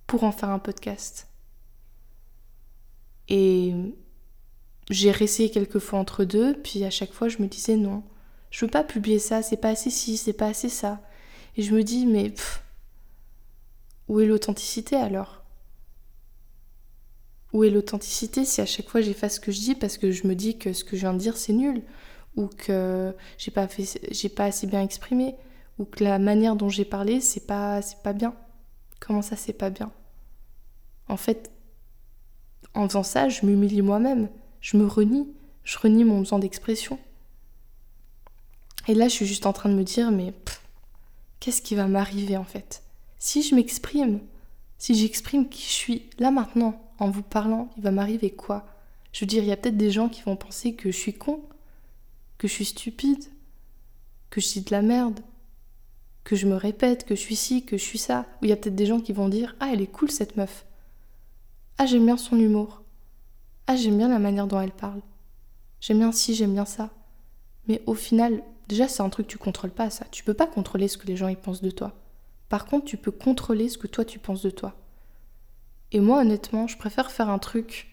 pour 0.07 0.25
en 0.25 0.33
faire 0.33 0.51
un 0.51 0.59
podcast. 0.59 1.29
Et 3.29 3.75
j'ai 4.91 5.11
réessayé 5.11 5.51
quelques 5.51 5.79
fois 5.79 5.99
entre 5.99 6.25
deux, 6.25 6.61
puis 6.61 6.85
à 6.85 6.91
chaque 6.91 7.13
fois 7.13 7.29
je 7.29 7.39
me 7.39 7.47
disais 7.47 7.77
non, 7.77 8.03
je 8.51 8.65
veux 8.65 8.71
pas 8.71 8.85
publier 8.85 9.19
ça, 9.19 9.43
c'est 9.43 9.57
pas 9.57 9.71
assez 9.71 9.91
ci, 9.91 10.17
c'est 10.17 10.33
pas 10.33 10.49
assez 10.49 10.69
ça. 10.69 11.01
Et 11.57 11.63
je 11.63 11.75
me 11.75 11.83
dis 11.83 12.07
mais 12.07 12.35
où 14.09 14.21
est 14.21 14.27
l'authenticité 14.27 14.97
alors? 14.97 15.42
Où 17.53 17.65
est 17.65 17.71
l'authenticité 17.71 18.45
si 18.45 18.61
à 18.61 18.67
chaque 18.67 18.89
fois 18.89 19.01
j'efface 19.01 19.37
ce 19.37 19.41
que 19.41 19.53
je 19.53 19.61
dis 19.61 19.75
parce 19.75 19.99
que 19.99 20.11
je 20.11 20.27
me 20.27 20.35
dis 20.35 20.59
que 20.59 20.73
ce 20.73 20.85
que 20.85 20.97
je 20.97 21.03
viens 21.03 21.13
de 21.13 21.19
dire 21.19 21.37
c'est 21.37 21.53
nul 21.53 21.83
ou 22.37 22.47
que 22.47 23.15
j'ai 23.39 23.51
pas 23.51 23.69
pas 24.37 24.45
assez 24.45 24.67
bien 24.67 24.83
exprimé 24.83 25.35
ou 25.79 25.85
que 25.85 26.03
la 26.03 26.19
manière 26.19 26.57
dont 26.57 26.69
j'ai 26.69 26.85
parlé 26.85 27.21
c'est 27.21 27.47
pas 27.47 27.83
c'est 27.83 28.03
pas 28.03 28.13
bien. 28.13 28.35
Comment 29.01 29.23
ça 29.23 29.37
c'est 29.37 29.53
pas 29.53 29.71
bien? 29.71 29.91
En 31.09 31.17
fait 31.17 31.51
en 32.75 32.89
faisant 32.89 33.03
ça, 33.03 33.29
je 33.29 33.45
m'humilie 33.45 33.83
moi-même, 33.83 34.29
je 34.61 34.77
me 34.77 34.87
renie, 34.87 35.29
je 35.65 35.79
renie 35.79 36.05
mon 36.05 36.21
besoin 36.21 36.39
d'expression. 36.39 36.99
Et 38.89 38.95
là, 38.95 39.09
je 39.09 39.15
suis 39.15 39.27
juste 39.27 39.47
en 39.47 39.53
train 39.53 39.69
de 39.69 39.75
me 39.75 39.85
dire 39.85 40.11
mais 40.11 40.33
qu'est-ce 41.41 41.63
qui 41.63 41.75
va 41.75 41.87
m'arriver 41.87 42.37
en 42.37 42.45
fait? 42.45 42.83
Si 43.19 43.43
je 43.43 43.55
m'exprime, 43.55 44.21
si 44.79 44.95
j'exprime 44.95 45.49
qui 45.49 45.63
je 45.63 45.73
suis 45.73 46.11
là 46.19 46.31
maintenant, 46.31 46.81
en 47.03 47.11
vous 47.11 47.23
parlant, 47.23 47.69
il 47.77 47.83
va 47.83 47.91
m'arriver 47.91 48.31
quoi? 48.31 48.65
Je 49.13 49.21
veux 49.21 49.27
dire, 49.27 49.43
il 49.43 49.49
y 49.49 49.53
a 49.53 49.57
peut-être 49.57 49.77
des 49.77 49.91
gens 49.91 50.09
qui 50.09 50.23
vont 50.23 50.37
penser 50.37 50.75
que 50.75 50.93
je 50.93 50.97
suis 50.97 51.13
con, 51.13 51.43
que 52.39 52.47
je 52.47 52.53
suis 52.53 52.65
stupide, 52.65 53.25
que 54.31 54.41
je 54.41 54.49
dis 54.53 54.61
de 54.63 54.71
la 54.71 54.83
merde, 54.83 55.19
que 56.23 56.37
je 56.37 56.47
me 56.47 56.55
répète, 56.55 57.05
que 57.05 57.17
je 57.17 57.21
suis 57.21 57.35
ci, 57.35 57.65
que 57.65 57.77
je 57.77 57.83
suis 57.83 57.99
ça. 57.99 58.27
Ou 58.41 58.45
il 58.45 58.51
y 58.51 58.53
a 58.53 58.57
peut-être 58.57 58.77
des 58.77 58.87
gens 58.87 59.01
qui 59.01 59.13
vont 59.13 59.29
dire 59.29 59.57
Ah, 59.59 59.71
elle 59.73 59.81
est 59.81 59.89
cool 59.89 60.13
cette 60.13 60.37
meuf. 60.37 60.65
Ah, 61.77 61.87
j'aime 61.87 62.07
bien 62.07 62.17
son 62.17 62.39
humour. 62.39 62.83
Ah, 63.67 63.75
j'aime 63.75 63.99
bien 63.99 64.09
la 64.09 64.21
manière 64.21 64.47
dont 64.47 64.61
elle 64.61 64.71
parle. 64.71 65.03
J'aime 65.81 65.99
bien 65.99 66.13
ci, 66.13 66.37
j'aime 66.37 66.53
bien 66.53 66.67
ça. 66.67 66.91
Mais 67.67 67.83
au 67.87 67.95
final, 67.95 68.45
déjà, 68.69 68.87
c'est 68.87 69.03
un 69.03 69.11
truc 69.11 69.27
que 69.27 69.33
tu 69.33 69.39
contrôles 69.39 69.73
pas, 69.73 69.91
ça. 69.91 70.07
Tu 70.13 70.23
peux 70.23 70.35
pas 70.35 70.47
contrôler 70.47 70.87
ce 70.87 70.99
que 70.99 71.09
les 71.09 71.17
gens 71.17 71.29
y 71.29 71.37
pensent 71.37 71.63
de 71.63 71.71
toi. 71.73 71.95
Par 72.49 72.65
contre, 72.65 72.85
tu 72.85 72.97
peux 72.97 73.11
contrôler 73.11 73.69
ce 73.69 73.77
que 73.77 73.89
toi 73.89 74.05
tu 74.05 74.21
penses 74.21 74.43
de 74.43 74.51
toi. 74.51 74.77
Et 75.93 76.01
moi, 76.01 76.23
honnêtement, 76.23 76.67
je 76.67 76.79
préfère 76.79 77.13
faire 77.13 77.29
un 77.29 77.39
truc 77.39 77.87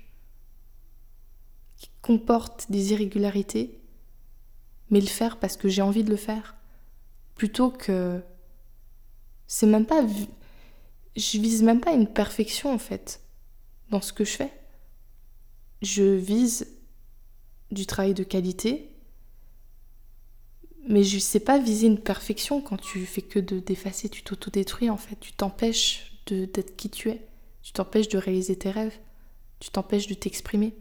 qui 1.76 1.90
comporte 2.02 2.72
des 2.72 2.94
irrégularités, 2.94 3.82
mais 4.90 5.02
le 5.02 5.08
faire 5.08 5.38
parce 5.38 5.58
que 5.58 5.68
j'ai 5.68 5.82
envie 5.82 6.04
de 6.04 6.10
le 6.10 6.16
faire, 6.16 6.56
plutôt 7.36 7.70
que. 7.70 8.22
C'est 9.48 9.68
même 9.68 9.86
pas. 9.86 10.06
Je 11.16 11.38
vise 11.40 11.62
même 11.62 11.82
pas 11.82 11.92
une 11.92 12.08
perfection, 12.08 12.74
en 12.74 12.78
fait, 12.78 13.22
dans 13.90 14.02
ce 14.02 14.14
que 14.14 14.24
je 14.24 14.32
fais. 14.32 14.54
Je 15.82 16.04
vise 16.04 16.68
du 17.72 17.86
travail 17.86 18.14
de 18.14 18.24
qualité, 18.24 18.96
mais 20.88 21.04
je 21.04 21.20
sais 21.20 21.40
pas 21.42 21.60
viser 21.60 21.88
une 21.88 22.00
perfection 22.00 22.62
quand 22.62 22.78
tu 22.78 23.06
fais 23.06 23.22
que 23.22 23.40
de 23.40 23.60
d'effacer, 23.60 24.10
tu 24.10 24.24
t'autodétruis 24.24 24.90
en 24.90 24.98
fait, 24.98 25.20
tu 25.20 25.34
t'empêches 25.34 26.22
d'être 26.28 26.76
qui 26.76 26.90
tu 26.90 27.10
es. 27.10 27.29
Tu 27.70 27.74
t'empêches 27.74 28.10
de 28.10 28.18
réaliser 28.18 28.56
tes 28.56 28.72
rêves. 28.72 28.98
Tu 29.60 29.70
t'empêches 29.70 30.08
de 30.08 30.16
t'exprimer. 30.16 30.76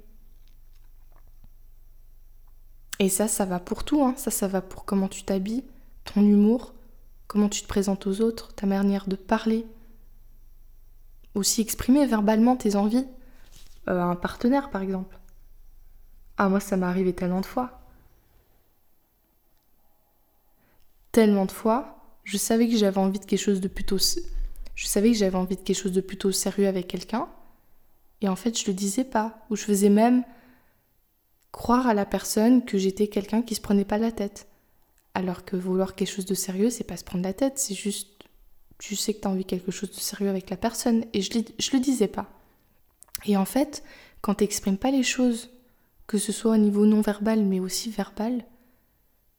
Et 2.99 3.11
ça, 3.11 3.29
ça 3.29 3.45
va 3.45 3.61
pour 3.61 3.85
tout. 3.85 4.03
Hein. 4.03 4.15
Ça, 4.17 4.31
ça 4.31 4.49
va 4.49 4.63
pour 4.63 4.87
comment 4.87 5.07
tu 5.07 5.23
t'habilles, 5.23 5.65
ton 6.05 6.23
humour, 6.23 6.73
comment 7.27 7.51
tu 7.51 7.61
te 7.61 7.69
présentes 7.69 8.07
aux 8.07 8.23
autres, 8.23 8.55
ta 8.55 8.67
manière 8.67 9.07
de 9.07 9.17
parler. 9.17 9.67
aussi 11.35 11.61
exprimer 11.61 12.07
verbalement 12.07 12.57
tes 12.57 12.75
envies. 12.75 13.07
Euh, 13.91 14.01
un 14.01 14.17
partenaire, 14.17 14.71
par 14.71 14.81
exemple. 14.81 15.19
Ah, 16.39 16.49
moi, 16.49 16.59
ça 16.59 16.79
m'est 16.79 16.87
arrivé 16.87 17.13
tellement 17.13 17.43
de 17.43 17.47
fois. 17.47 17.83
Tellement 21.13 21.45
de 21.45 21.53
fois, 21.53 21.99
je 22.25 22.39
savais 22.39 22.67
que 22.67 22.79
j'avais 22.79 22.97
envie 22.97 23.19
de 23.19 23.27
quelque 23.27 23.39
chose 23.39 23.61
de 23.61 23.69
plutôt. 23.69 23.99
Je 24.79 24.87
savais 24.87 25.11
que 25.11 25.17
j'avais 25.17 25.35
envie 25.35 25.57
de 25.57 25.61
quelque 25.61 25.77
chose 25.77 25.91
de 25.91 26.01
plutôt 26.01 26.31
sérieux 26.31 26.69
avec 26.69 26.87
quelqu'un. 26.87 27.29
Et 28.21 28.29
en 28.29 28.37
fait, 28.37 28.57
je 28.57 28.65
le 28.69 28.75
disais 28.75 29.03
pas. 29.03 29.45
Ou 29.51 29.57
je 29.57 29.65
faisais 29.65 29.89
même 29.89 30.23
croire 31.51 31.89
à 31.89 31.95
la 31.95 32.07
personne 32.07 32.65
que 32.65 32.79
j'étais 32.79 33.09
quelqu'un 33.09 33.43
qui 33.43 33.57
se 33.57 33.61
prenait 33.61 33.85
pas 33.85 33.99
la 33.99 34.13
tête. 34.13 34.47
Alors 35.15 35.45
que 35.45 35.57
vouloir 35.57 35.97
quelque 35.97 36.13
chose 36.13 36.27
de 36.27 36.35
sérieux, 36.35 36.71
c'est 36.71 36.85
pas 36.85 36.97
se 36.97 37.03
prendre 37.03 37.25
la 37.25 37.33
tête, 37.33 37.59
c'est 37.59 37.75
juste 37.75 38.23
tu 38.79 38.95
sais 38.95 39.15
que 39.15 39.21
tu 39.21 39.27
as 39.27 39.33
envie 39.33 39.43
de 39.43 39.49
quelque 39.49 39.73
chose 39.73 39.91
de 39.91 39.97
sérieux 39.97 40.29
avec 40.29 40.49
la 40.49 40.57
personne. 40.57 41.05
Et 41.13 41.23
je, 41.23 41.33
je 41.59 41.71
le 41.73 41.81
disais 41.81 42.07
pas. 42.07 42.31
Et 43.27 43.37
en 43.37 43.45
fait, 43.45 43.83
quand 44.21 44.37
tu 44.37 44.45
n'exprimes 44.45 44.79
pas 44.79 44.93
les 44.93 45.03
choses, 45.03 45.51
que 46.07 46.19
ce 46.19 46.31
soit 46.31 46.53
au 46.53 46.57
niveau 46.57 46.87
non 46.87 47.01
verbal 47.01 47.45
mais 47.45 47.59
aussi 47.59 47.91
verbal, 47.91 48.45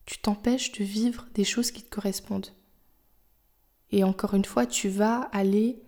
tu 0.05 0.17
t'empêches 0.17 0.73
de 0.73 0.83
vivre 0.83 1.27
des 1.33 1.45
choses 1.45 1.71
qui 1.71 1.83
te 1.83 1.95
correspondent. 1.95 2.49
Et 3.91 4.03
encore 4.03 4.33
une 4.33 4.45
fois, 4.45 4.65
tu 4.65 4.89
vas 4.89 5.21
aller 5.31 5.81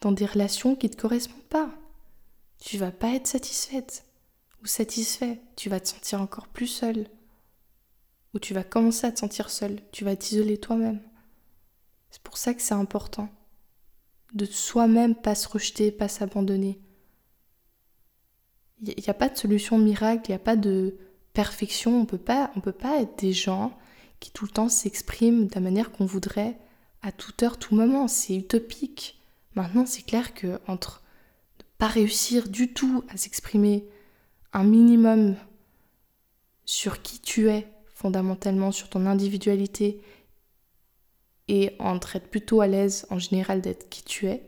dans 0.00 0.12
des 0.12 0.26
relations 0.26 0.76
qui 0.76 0.86
ne 0.86 0.92
te 0.92 1.00
correspondent 1.00 1.42
pas. 1.44 1.70
Tu 2.60 2.78
vas 2.78 2.92
pas 2.92 3.14
être 3.14 3.26
satisfaite 3.26 4.04
ou 4.62 4.66
satisfait. 4.66 5.40
Tu 5.56 5.68
vas 5.68 5.80
te 5.80 5.88
sentir 5.88 6.20
encore 6.20 6.48
plus 6.48 6.66
seul. 6.66 7.06
Ou 8.34 8.38
tu 8.38 8.54
vas 8.54 8.64
commencer 8.64 9.06
à 9.06 9.12
te 9.12 9.18
sentir 9.18 9.50
seul. 9.50 9.80
Tu 9.92 10.04
vas 10.04 10.16
t'isoler 10.16 10.58
toi-même. 10.58 11.00
C'est 12.10 12.22
pour 12.22 12.36
ça 12.36 12.54
que 12.54 12.62
c'est 12.62 12.74
important 12.74 13.28
de 14.34 14.44
soi-même 14.44 15.14
pas 15.14 15.34
se 15.34 15.48
rejeter, 15.48 15.90
pas 15.90 16.08
s'abandonner. 16.08 16.80
Il 18.82 18.94
n'y 18.96 19.08
a 19.08 19.14
pas 19.14 19.28
de 19.28 19.36
solution 19.36 19.78
miracle, 19.78 20.24
il 20.26 20.30
n'y 20.32 20.36
a 20.36 20.40
pas 20.40 20.56
de 20.56 20.96
perfection. 21.32 22.00
On 22.00 22.06
peut 22.06 22.18
pas, 22.18 22.50
on 22.54 22.60
peut 22.60 22.72
pas 22.72 23.00
être 23.00 23.18
des 23.18 23.32
gens 23.32 23.76
qui 24.20 24.30
tout 24.30 24.44
le 24.44 24.50
temps 24.50 24.68
s'expriment 24.68 25.46
de 25.46 25.54
la 25.54 25.60
manière 25.60 25.90
qu'on 25.90 26.06
voudrait 26.06 26.58
à 27.08 27.12
toute 27.12 27.42
heure, 27.42 27.58
tout 27.58 27.74
moment. 27.74 28.06
C'est 28.06 28.36
utopique. 28.36 29.20
Maintenant, 29.54 29.86
c'est 29.86 30.02
clair 30.02 30.34
que 30.34 30.60
entre 30.66 31.02
ne 31.58 31.64
pas 31.78 31.88
réussir 31.88 32.48
du 32.48 32.72
tout 32.72 33.02
à 33.08 33.16
s'exprimer 33.16 33.88
un 34.52 34.64
minimum 34.64 35.36
sur 36.64 37.02
qui 37.02 37.18
tu 37.20 37.48
es 37.48 37.66
fondamentalement, 37.94 38.72
sur 38.72 38.90
ton 38.90 39.06
individualité 39.06 40.00
et 41.48 41.74
entre 41.78 42.14
être 42.14 42.30
plutôt 42.30 42.60
à 42.60 42.66
l'aise 42.66 43.06
en 43.10 43.18
général 43.18 43.62
d'être 43.62 43.88
qui 43.88 44.04
tu 44.04 44.28
es, 44.28 44.42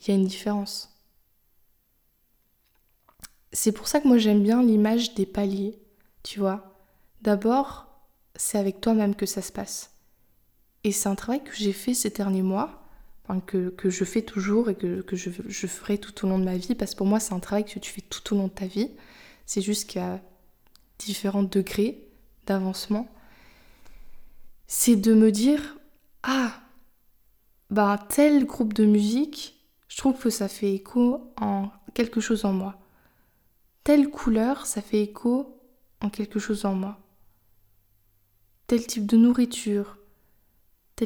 il 0.00 0.08
y 0.08 0.10
a 0.10 0.14
une 0.14 0.26
différence. 0.26 0.90
C'est 3.52 3.72
pour 3.72 3.86
ça 3.86 4.00
que 4.00 4.08
moi 4.08 4.18
j'aime 4.18 4.42
bien 4.42 4.62
l'image 4.62 5.14
des 5.14 5.26
paliers, 5.26 5.78
tu 6.24 6.40
vois. 6.40 6.74
D'abord, 7.20 7.86
c'est 8.34 8.58
avec 8.58 8.80
toi-même 8.80 9.14
que 9.14 9.26
ça 9.26 9.40
se 9.40 9.52
passe. 9.52 9.91
Et 10.84 10.92
c'est 10.92 11.08
un 11.08 11.14
travail 11.14 11.42
que 11.44 11.54
j'ai 11.54 11.72
fait 11.72 11.94
ces 11.94 12.10
derniers 12.10 12.42
mois, 12.42 12.78
que, 13.46 13.70
que, 13.70 13.88
je 13.88 14.04
fais 14.04 14.22
toujours 14.22 14.68
et 14.68 14.74
que, 14.74 15.04
je, 15.12 15.66
ferai 15.66 15.96
tout 15.96 16.26
au 16.26 16.28
long 16.28 16.38
de 16.38 16.44
ma 16.44 16.56
vie, 16.56 16.74
parce 16.74 16.92
que 16.92 16.98
pour 16.98 17.06
moi 17.06 17.18
c'est 17.18 17.32
un 17.32 17.40
travail 17.40 17.64
que 17.64 17.78
tu 17.78 17.90
fais 17.90 18.02
tout 18.02 18.34
au 18.34 18.36
long 18.36 18.48
de 18.48 18.52
ta 18.52 18.66
vie. 18.66 18.90
C'est 19.46 19.62
juste 19.62 19.88
qu'il 19.88 20.20
différents 20.98 21.42
degrés 21.42 22.06
d'avancement 22.46 23.08
c'est 24.74 24.96
de 24.96 25.12
me 25.12 25.30
dire 25.30 25.76
ah 26.22 26.50
bah 27.68 27.98
tel 28.08 28.46
groupe 28.46 28.72
de 28.72 28.86
musique, 28.86 29.62
je 29.86 29.98
trouve 29.98 30.18
que 30.18 30.30
ça 30.30 30.48
fait 30.48 30.72
écho 30.72 31.30
en 31.38 31.70
quelque 31.92 32.22
chose 32.22 32.46
en 32.46 32.54
moi. 32.54 32.80
Telle 33.84 34.08
couleur, 34.08 34.64
ça 34.64 34.80
fait 34.80 35.02
écho 35.02 35.60
en 36.00 36.08
quelque 36.08 36.38
chose 36.38 36.64
en 36.64 36.74
moi. 36.74 36.98
Tel 38.66 38.86
type 38.86 39.04
de 39.04 39.18
nourriture, 39.18 39.98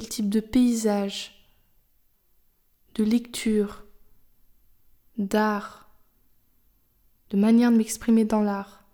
type 0.05 0.29
de 0.29 0.41
paysage, 0.41 1.49
de 2.95 3.05
lecture, 3.05 3.85
d'art, 5.19 5.91
de 7.31 7.37
manière 7.37 7.71
de 7.71 7.77
m'exprimer 7.77 8.25
dans 8.25 8.43
l'art. 8.43 8.85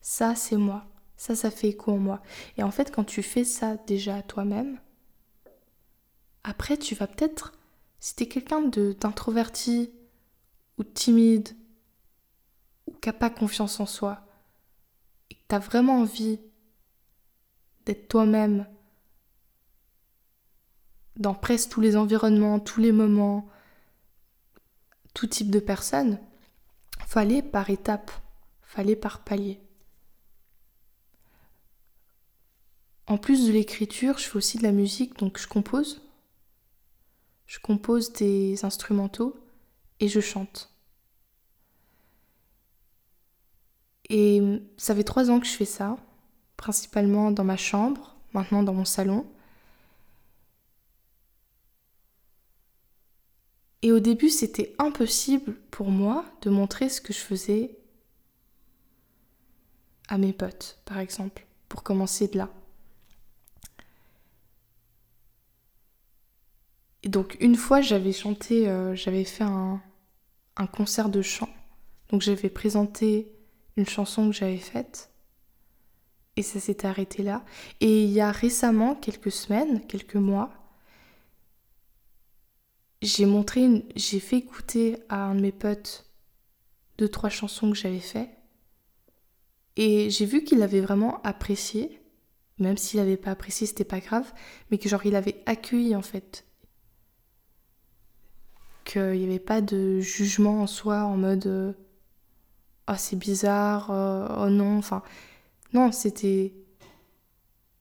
Ça, 0.00 0.34
c'est 0.34 0.56
moi. 0.56 0.86
Ça, 1.16 1.36
ça 1.36 1.50
fait 1.50 1.68
écho 1.68 1.92
en 1.92 1.98
moi. 1.98 2.22
Et 2.56 2.62
en 2.62 2.70
fait, 2.70 2.90
quand 2.90 3.04
tu 3.04 3.22
fais 3.22 3.44
ça 3.44 3.76
déjà 3.76 4.16
à 4.16 4.22
toi-même, 4.22 4.80
après, 6.44 6.76
tu 6.76 6.94
vas 6.94 7.06
peut-être, 7.06 7.52
si 8.00 8.16
tu 8.16 8.24
es 8.24 8.28
quelqu'un 8.28 8.62
d'introverti 8.62 9.92
ou 10.78 10.84
timide 10.84 11.50
ou 12.86 12.92
qui 12.94 13.08
n'a 13.08 13.12
pas 13.12 13.30
confiance 13.30 13.78
en 13.78 13.86
soi, 13.86 14.26
et 15.30 15.34
que 15.34 15.40
tu 15.48 15.54
as 15.54 15.60
vraiment 15.60 16.00
envie 16.00 16.40
d'être 17.86 18.08
toi-même 18.08 18.66
dans 21.16 21.34
presque 21.34 21.70
tous 21.70 21.80
les 21.80 21.96
environnements, 21.96 22.60
tous 22.60 22.80
les 22.80 22.92
moments, 22.92 23.48
tout 25.14 25.26
type 25.26 25.50
de 25.50 25.60
personnes, 25.60 26.18
aller 27.14 27.42
par 27.42 27.70
étapes, 27.70 28.10
aller 28.74 28.96
par 28.96 29.20
paliers. 29.20 29.60
En 33.06 33.18
plus 33.18 33.46
de 33.46 33.52
l'écriture, 33.52 34.18
je 34.18 34.24
fais 34.24 34.36
aussi 34.36 34.58
de 34.58 34.62
la 34.62 34.72
musique, 34.72 35.18
donc 35.18 35.38
je 35.38 35.46
compose. 35.46 36.00
Je 37.46 37.58
compose 37.58 38.12
des 38.12 38.64
instrumentaux 38.64 39.38
et 40.00 40.08
je 40.08 40.20
chante. 40.20 40.70
Et 44.08 44.40
ça 44.76 44.94
fait 44.94 45.04
trois 45.04 45.30
ans 45.30 45.40
que 45.40 45.46
je 45.46 45.52
fais 45.52 45.64
ça, 45.64 45.96
principalement 46.56 47.30
dans 47.30 47.44
ma 47.44 47.56
chambre, 47.56 48.16
maintenant 48.32 48.62
dans 48.62 48.74
mon 48.74 48.84
salon. 48.84 49.26
Et 53.82 53.90
au 53.90 53.98
début, 53.98 54.30
c'était 54.30 54.74
impossible 54.78 55.54
pour 55.70 55.90
moi 55.90 56.24
de 56.42 56.50
montrer 56.50 56.88
ce 56.88 57.00
que 57.00 57.12
je 57.12 57.18
faisais 57.18 57.76
à 60.08 60.18
mes 60.18 60.32
potes, 60.32 60.78
par 60.84 60.98
exemple, 60.98 61.46
pour 61.68 61.82
commencer 61.82 62.28
de 62.28 62.38
là. 62.38 62.50
Et 67.02 67.08
donc 67.08 67.36
une 67.40 67.56
fois 67.56 67.80
j'avais 67.80 68.12
chanté, 68.12 68.68
euh, 68.68 68.94
j'avais 68.94 69.24
fait 69.24 69.44
un, 69.44 69.80
concert 70.72 71.08
de 71.08 71.22
chant. 71.22 71.48
Donc 72.10 72.22
j'avais 72.22 72.50
présenté 72.50 73.32
une 73.76 73.88
chanson 73.88 74.30
que 74.30 74.36
j'avais 74.36 74.58
faite. 74.58 75.10
Et 76.36 76.42
ça 76.42 76.60
s'était 76.60 76.86
arrêté 76.86 77.22
là. 77.22 77.44
Et 77.80 78.04
il 78.04 78.10
y 78.10 78.20
a 78.20 78.30
récemment, 78.30 78.94
quelques 78.94 79.32
semaines, 79.32 79.84
quelques 79.86 80.16
mois, 80.16 80.50
j'ai 83.02 83.26
montré, 83.26 83.84
j'ai 83.96 84.20
fait 84.20 84.38
écouter 84.38 84.96
à 85.08 85.24
un 85.24 85.34
de 85.34 85.40
mes 85.40 85.52
potes 85.52 86.06
deux, 86.98 87.08
trois 87.08 87.30
chansons 87.30 87.70
que 87.70 87.76
j'avais 87.76 87.98
fait. 87.98 88.30
Et 89.76 90.08
j'ai 90.10 90.24
vu 90.24 90.44
qu'il 90.44 90.62
avait 90.62 90.80
vraiment 90.80 91.20
apprécié, 91.22 92.00
même 92.58 92.76
s'il 92.76 93.00
n'avait 93.00 93.16
pas 93.16 93.32
apprécié, 93.32 93.66
c'était 93.66 93.84
pas 93.84 94.00
grave, 94.00 94.32
mais 94.70 94.78
que 94.78 94.88
genre 94.88 95.04
il 95.04 95.16
avait 95.16 95.42
accueilli 95.46 95.96
en 95.96 96.02
fait 96.02 96.46
qu'il 98.84 99.12
n'y 99.12 99.24
avait 99.24 99.38
pas 99.38 99.60
de 99.60 100.00
jugement 100.00 100.62
en 100.62 100.66
soi 100.66 101.04
en 101.04 101.16
mode 101.16 101.46
euh, 101.46 101.72
oh 102.88 102.94
c'est 102.96 103.16
bizarre, 103.16 103.90
euh, 103.90 104.28
oh 104.46 104.50
non, 104.50 104.78
enfin 104.78 105.02
non, 105.72 105.90
c'était 105.92 106.52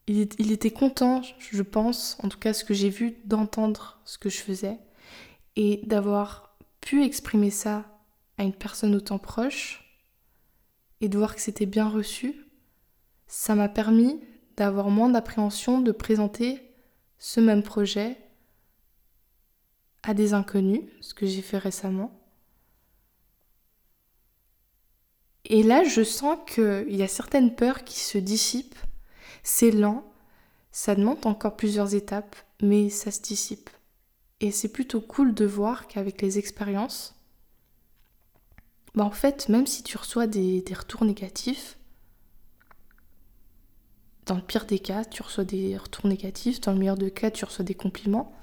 il, 0.08 0.30
il, 0.40 0.52
était 0.52 0.72
content, 0.72 1.22
je 1.40 1.62
pense, 1.62 2.18
en 2.24 2.30
tout 2.30 2.40
cas 2.40 2.54
ce 2.54 2.64
que 2.64 2.74
j'ai 2.74 2.90
vu, 2.90 3.18
d'entendre 3.26 4.00
ce 4.06 4.18
que 4.18 4.30
je 4.30 4.40
faisais 4.40 4.80
et 5.56 5.82
d'avoir 5.86 6.58
pu 6.80 7.04
exprimer 7.04 7.50
ça 7.52 7.86
à 8.38 8.44
une 8.44 8.54
personne 8.54 8.96
autant 8.96 9.20
proche 9.20 10.00
et 11.02 11.10
de 11.10 11.18
voir 11.18 11.36
que 11.36 11.42
c'était 11.42 11.66
bien 11.66 11.88
reçu, 11.88 12.46
ça 13.28 13.56
m'a 13.56 13.70
permis 13.70 14.20
d'avoir 14.58 14.90
moins 14.90 15.10
d'appréhension 15.10 15.82
de 15.82 15.92
présenter 15.92 16.62
ce 17.18 17.40
même 17.40 17.64
projet 17.64 18.18
à 20.04 20.14
des 20.14 20.34
inconnus, 20.34 20.84
ce 21.02 21.14
que 21.14 21.26
j'ai 21.26 21.42
fait 21.42 21.58
récemment. 21.58 22.12
Et 25.46 25.64
là, 25.64 25.84
je 25.84 26.04
sens 26.04 26.38
qu'il 26.48 26.96
y 26.96 27.04
a 27.04 27.08
certaines 27.08 27.56
peurs 27.56 27.84
qui 27.84 28.00
se 28.00 28.18
dissipent. 28.18 28.80
C'est 29.44 29.72
lent, 29.72 30.04
ça 30.72 30.96
demande 30.96 31.26
encore 31.26 31.58
plusieurs 31.58 31.94
étapes, 31.96 32.36
mais 32.62 32.90
ça 32.90 33.12
se 33.12 33.22
dissipe. 33.22 33.70
Et 34.42 34.52
c'est 34.52 34.70
plutôt 34.70 35.02
cool 35.02 35.34
de 35.34 35.46
voir 35.46 35.88
qu'avec 35.88 36.22
les 36.22 36.40
expériences, 36.40 37.16
bah 38.96 39.06
en 39.06 39.12
fait, 39.12 39.48
même 39.48 39.68
si 39.68 39.84
tu 39.84 39.98
reçois 39.98 40.28
des, 40.28 40.62
des 40.62 40.74
retours 40.74 41.06
négatifs, 41.06 41.78
dans 44.26 44.36
le 44.36 44.42
pire 44.42 44.66
des 44.66 44.80
cas, 44.80 45.06
tu 45.06 45.22
reçois 45.22 45.44
des 45.44 45.78
retours 45.78 46.08
négatifs, 46.08 46.60
dans 46.60 46.74
le 46.74 46.80
meilleur 46.80 46.98
des 46.98 47.12
cas, 47.12 47.32
tu 47.32 47.46
reçois 47.46 47.64
des 47.64 47.76
compliments, 47.76 48.34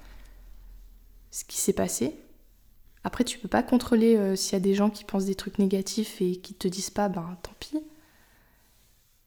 ce 1.30 1.44
qui 1.44 1.58
s'est 1.58 1.72
passé, 1.72 2.16
Après, 3.04 3.24
tu 3.24 3.38
peux 3.38 3.48
pas 3.48 3.62
contrôler 3.62 4.16
euh, 4.16 4.36
s'il 4.36 4.54
y 4.54 4.56
a 4.56 4.60
des 4.60 4.74
gens 4.74 4.90
qui 4.90 5.04
pensent 5.04 5.26
des 5.26 5.34
trucs 5.34 5.58
négatifs 5.58 6.20
et 6.20 6.36
qui 6.36 6.54
te 6.54 6.68
disent 6.68 6.90
pas, 6.90 7.08
ben 7.08 7.38
tant 7.42 7.52
pis. 7.60 7.78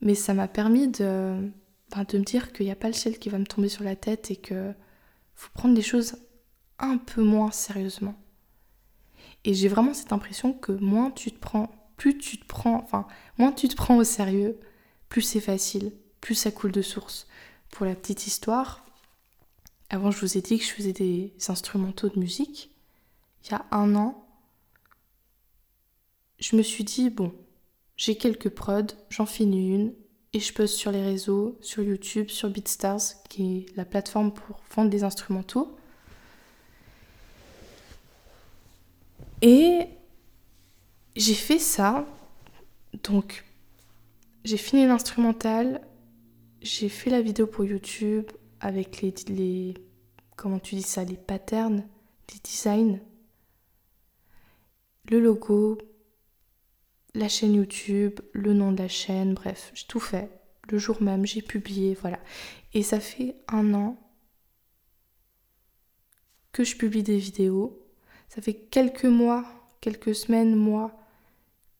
Mais 0.01 0.15
ça 0.15 0.33
m'a 0.33 0.47
permis 0.47 0.87
de, 0.87 1.51
ben, 1.91 2.03
de 2.07 2.17
me 2.17 2.23
dire 2.23 2.53
qu'il 2.53 2.65
n'y 2.65 2.71
a 2.71 2.75
pas 2.75 2.87
le 2.87 2.93
ciel 2.93 3.19
qui 3.19 3.29
va 3.29 3.37
me 3.39 3.45
tomber 3.45 3.69
sur 3.69 3.83
la 3.83 3.95
tête 3.95 4.31
et 4.31 4.35
que 4.35 4.73
faut 5.35 5.51
prendre 5.53 5.75
les 5.75 5.81
choses 5.81 6.15
un 6.81 6.97
peu 6.97 7.23
moins 7.23 7.51
sérieusement. 7.51 8.15
Et 9.43 9.53
j'ai 9.53 9.67
vraiment 9.67 9.93
cette 9.93 10.13
impression 10.13 10.53
que 10.53 10.71
moins 10.71 11.11
tu 11.11 11.31
te 11.31 11.39
prends, 11.39 11.69
plus 11.97 12.17
tu 12.17 12.37
te 12.37 12.45
prends, 12.45 12.75
enfin, 12.83 13.07
moins 13.37 13.51
tu 13.51 13.67
te 13.67 13.75
prends 13.75 13.97
au 13.97 14.03
sérieux, 14.03 14.59
plus 15.09 15.21
c'est 15.21 15.41
facile, 15.41 15.93
plus 16.19 16.35
ça 16.35 16.51
coule 16.51 16.71
de 16.71 16.81
source. 16.81 17.27
Pour 17.71 17.85
la 17.85 17.95
petite 17.95 18.27
histoire, 18.27 18.85
avant 19.89 20.11
je 20.11 20.19
vous 20.19 20.37
ai 20.37 20.41
dit 20.41 20.59
que 20.59 20.65
je 20.65 20.71
faisais 20.71 20.93
des 20.93 21.33
instrumentaux 21.47 22.09
de 22.09 22.19
musique. 22.19 22.71
Il 23.43 23.51
y 23.51 23.55
a 23.55 23.65
un 23.71 23.95
an, 23.95 24.27
je 26.39 26.55
me 26.55 26.61
suis 26.61 26.83
dit, 26.83 27.09
bon, 27.09 27.33
j'ai 27.97 28.15
quelques 28.15 28.49
prods, 28.49 28.95
j'en 29.09 29.25
finis 29.25 29.73
une, 29.73 29.93
et 30.33 30.39
je 30.39 30.53
poste 30.53 30.75
sur 30.75 30.91
les 30.91 31.03
réseaux, 31.03 31.57
sur 31.61 31.83
YouTube, 31.83 32.29
sur 32.29 32.49
BeatStars, 32.49 33.23
qui 33.29 33.57
est 33.57 33.75
la 33.75 33.85
plateforme 33.85 34.33
pour 34.33 34.61
vendre 34.75 34.89
des 34.89 35.03
instrumentaux. 35.03 35.75
Et 39.41 39.87
j'ai 41.15 41.33
fait 41.33 41.59
ça. 41.59 42.05
Donc, 43.03 43.43
j'ai 44.43 44.57
fini 44.57 44.85
l'instrumental, 44.85 45.81
j'ai 46.61 46.89
fait 46.89 47.09
la 47.09 47.21
vidéo 47.21 47.47
pour 47.47 47.65
YouTube 47.65 48.25
avec 48.59 49.01
les, 49.01 49.73
comment 50.35 50.59
tu 50.59 50.75
dis 50.75 50.83
ça, 50.83 51.03
les 51.03 51.17
patterns, 51.17 51.83
les 52.31 52.39
designs, 52.43 52.99
le 55.09 55.19
logo, 55.19 55.77
la 57.13 57.27
chaîne 57.27 57.55
YouTube, 57.55 58.19
le 58.33 58.53
nom 58.53 58.71
de 58.71 58.79
la 58.79 58.87
chaîne, 58.87 59.33
bref, 59.33 59.71
j'ai 59.73 59.87
tout 59.87 59.99
fait. 59.99 60.29
Le 60.69 60.77
jour 60.77 61.01
même, 61.01 61.25
j'ai 61.25 61.41
publié, 61.41 61.95
voilà. 61.95 62.19
Et 62.73 62.83
ça 62.83 62.99
fait 62.99 63.35
un 63.47 63.73
an 63.73 63.97
que 66.51 66.63
je 66.63 66.77
publie 66.77 67.03
des 67.03 67.17
vidéos. 67.17 67.80
Ça 68.33 68.41
fait 68.41 68.53
quelques 68.53 69.03
mois, 69.03 69.43
quelques 69.81 70.15
semaines, 70.15 70.55
mois, 70.55 70.97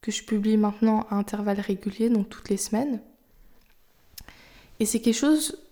que 0.02 0.12
je 0.12 0.22
publie 0.22 0.58
maintenant 0.58 1.08
à 1.10 1.16
intervalles 1.16 1.62
réguliers, 1.62 2.10
donc 2.10 2.28
toutes 2.28 2.50
les 2.50 2.58
semaines. 2.58 3.02
Et 4.82 4.86
c'est 4.86 5.00
quelque 5.00 5.16
chose, 5.16 5.64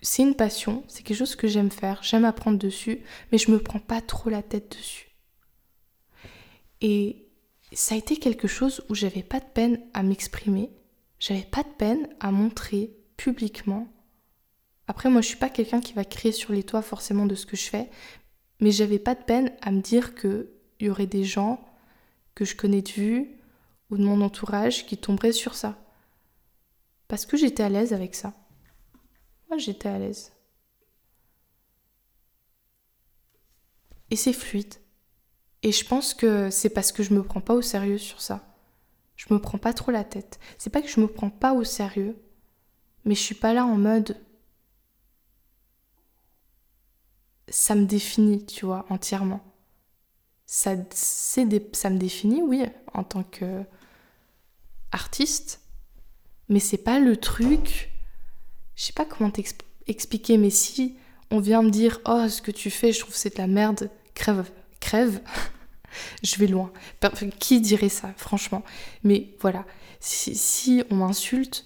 c'est 0.00 0.22
une 0.22 0.36
passion, 0.36 0.84
c'est 0.86 1.02
quelque 1.02 1.16
chose 1.16 1.34
que 1.34 1.48
j'aime 1.48 1.72
faire, 1.72 2.04
j'aime 2.04 2.24
apprendre 2.24 2.56
dessus, 2.56 3.00
mais 3.32 3.38
je 3.38 3.50
me 3.50 3.58
prends 3.58 3.80
pas 3.80 4.00
trop 4.00 4.30
la 4.30 4.44
tête 4.44 4.76
dessus. 4.76 5.08
Et 6.80 7.26
ça 7.72 7.96
a 7.96 7.98
été 7.98 8.16
quelque 8.16 8.46
chose 8.46 8.84
où 8.88 8.94
j'avais 8.94 9.24
pas 9.24 9.40
de 9.40 9.50
peine 9.54 9.80
à 9.92 10.04
m'exprimer, 10.04 10.70
j'avais 11.18 11.48
pas 11.50 11.64
de 11.64 11.74
peine 11.76 12.08
à 12.20 12.30
montrer 12.30 12.96
publiquement. 13.16 13.88
Après, 14.86 15.10
moi, 15.10 15.20
je 15.20 15.26
suis 15.26 15.36
pas 15.36 15.48
quelqu'un 15.48 15.80
qui 15.80 15.94
va 15.94 16.04
crier 16.04 16.30
sur 16.30 16.52
les 16.52 16.62
toits 16.62 16.82
forcément 16.82 17.26
de 17.26 17.34
ce 17.34 17.46
que 17.46 17.56
je 17.56 17.70
fais, 17.70 17.90
mais 18.60 18.70
j'avais 18.70 18.98
pas 18.98 19.14
de 19.14 19.22
peine 19.22 19.52
à 19.62 19.70
me 19.70 19.80
dire 19.80 20.14
qu'il 20.14 20.48
y 20.80 20.88
aurait 20.88 21.06
des 21.06 21.24
gens 21.24 21.64
que 22.34 22.44
je 22.44 22.56
connais 22.56 22.82
de 22.82 22.90
vue 22.90 23.38
ou 23.90 23.96
de 23.96 24.02
mon 24.04 24.20
entourage 24.20 24.86
qui 24.86 24.96
tomberaient 24.96 25.32
sur 25.32 25.54
ça. 25.54 25.78
Parce 27.08 27.26
que 27.26 27.36
j'étais 27.36 27.62
à 27.62 27.68
l'aise 27.68 27.92
avec 27.92 28.14
ça. 28.14 28.34
Moi, 29.48 29.58
j'étais 29.58 29.88
à 29.88 29.98
l'aise. 29.98 30.32
Et 34.10 34.16
c'est 34.16 34.32
fluide. 34.32 34.74
Et 35.62 35.72
je 35.72 35.84
pense 35.84 36.14
que 36.14 36.50
c'est 36.50 36.70
parce 36.70 36.92
que 36.92 37.02
je 37.02 37.14
me 37.14 37.22
prends 37.22 37.40
pas 37.40 37.54
au 37.54 37.62
sérieux 37.62 37.98
sur 37.98 38.20
ça. 38.20 38.54
Je 39.16 39.32
me 39.32 39.40
prends 39.40 39.58
pas 39.58 39.72
trop 39.72 39.90
la 39.90 40.04
tête. 40.04 40.38
C'est 40.58 40.70
pas 40.70 40.82
que 40.82 40.88
je 40.88 41.00
me 41.00 41.08
prends 41.08 41.30
pas 41.30 41.54
au 41.54 41.64
sérieux, 41.64 42.16
mais 43.04 43.14
je 43.14 43.20
suis 43.20 43.34
pas 43.34 43.54
là 43.54 43.64
en 43.64 43.76
mode 43.76 44.16
ça 47.48 47.74
me 47.74 47.84
définit, 47.86 48.44
tu 48.46 48.66
vois, 48.66 48.86
entièrement. 48.90 49.40
Ça, 50.46 50.76
des, 50.76 51.70
ça 51.72 51.90
me 51.90 51.98
définit, 51.98 52.42
oui, 52.42 52.64
en 52.92 53.04
tant 53.04 53.24
que 53.24 53.64
artiste, 54.92 55.60
mais 56.48 56.60
c'est 56.60 56.78
pas 56.78 56.98
le 56.98 57.16
truc. 57.16 57.90
Je 58.76 58.84
sais 58.84 58.92
pas 58.92 59.04
comment 59.04 59.30
t'expliquer, 59.30 60.38
mais 60.38 60.50
si 60.50 60.96
on 61.30 61.40
vient 61.40 61.62
me 61.62 61.70
dire 61.70 62.00
Oh, 62.06 62.28
ce 62.28 62.42
que 62.42 62.50
tu 62.50 62.70
fais, 62.70 62.92
je 62.92 63.00
trouve 63.00 63.14
c'est 63.14 63.36
de 63.36 63.40
la 63.40 63.46
merde, 63.46 63.90
crève, 64.14 64.50
crève. 64.80 65.20
je 66.22 66.36
vais 66.36 66.46
loin. 66.46 66.72
Qui 67.38 67.60
dirait 67.60 67.88
ça, 67.88 68.12
franchement? 68.16 68.62
Mais 69.02 69.34
voilà, 69.40 69.64
si, 70.00 70.82
on 70.90 70.96
m'insulte, 70.96 71.64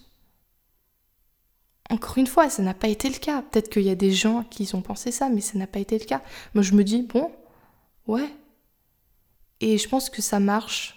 encore 1.90 2.18
une 2.18 2.26
fois, 2.26 2.50
ça 2.50 2.62
n'a 2.62 2.74
pas 2.74 2.88
été 2.88 3.08
le 3.08 3.18
cas. 3.18 3.42
Peut-être 3.42 3.70
qu'il 3.70 3.82
y 3.82 3.90
a 3.90 3.94
des 3.94 4.12
gens 4.12 4.44
qui 4.44 4.68
ont 4.74 4.82
pensé 4.82 5.10
ça, 5.10 5.28
mais 5.28 5.40
ça 5.40 5.58
n'a 5.58 5.66
pas 5.66 5.78
été 5.78 5.98
le 5.98 6.04
cas. 6.04 6.22
Moi, 6.54 6.62
je 6.62 6.74
me 6.74 6.84
dis, 6.84 7.02
bon, 7.02 7.30
ouais. 8.06 8.28
Et 9.60 9.78
je 9.78 9.88
pense 9.88 10.10
que 10.10 10.22
ça 10.22 10.40
marche. 10.40 10.94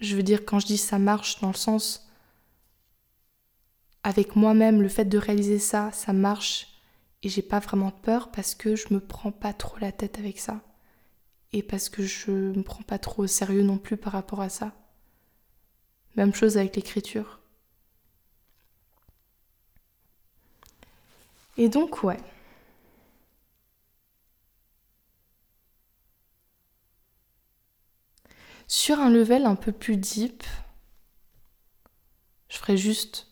Je 0.00 0.16
veux 0.16 0.22
dire, 0.22 0.44
quand 0.44 0.58
je 0.58 0.66
dis 0.66 0.78
ça 0.78 0.98
marche, 0.98 1.40
dans 1.40 1.48
le 1.48 1.54
sens, 1.54 2.08
avec 4.02 4.36
moi-même, 4.36 4.82
le 4.82 4.88
fait 4.88 5.04
de 5.04 5.18
réaliser 5.18 5.58
ça, 5.58 5.90
ça 5.92 6.12
marche. 6.12 6.68
Et 7.22 7.28
j'ai 7.28 7.42
pas 7.42 7.60
vraiment 7.60 7.90
peur 7.90 8.32
parce 8.32 8.54
que 8.54 8.74
je 8.74 8.92
me 8.92 9.00
prends 9.00 9.30
pas 9.30 9.52
trop 9.52 9.78
la 9.78 9.92
tête 9.92 10.18
avec 10.18 10.40
ça 10.40 10.60
et 11.52 11.62
parce 11.62 11.88
que 11.88 12.02
je 12.02 12.30
me 12.30 12.62
prends 12.62 12.82
pas 12.82 12.98
trop 12.98 13.24
au 13.24 13.26
sérieux 13.26 13.62
non 13.62 13.78
plus 13.78 13.96
par 13.96 14.12
rapport 14.12 14.40
à 14.40 14.48
ça. 14.48 14.72
Même 16.16 16.34
chose 16.34 16.56
avec 16.56 16.76
l'écriture. 16.76 17.41
Et 21.56 21.68
donc 21.68 22.02
ouais. 22.02 22.18
Sur 28.66 29.00
un 29.00 29.10
level 29.10 29.44
un 29.44 29.54
peu 29.54 29.70
plus 29.70 29.96
deep, 29.98 30.44
je 32.48 32.56
ferai 32.56 32.76
juste 32.76 33.28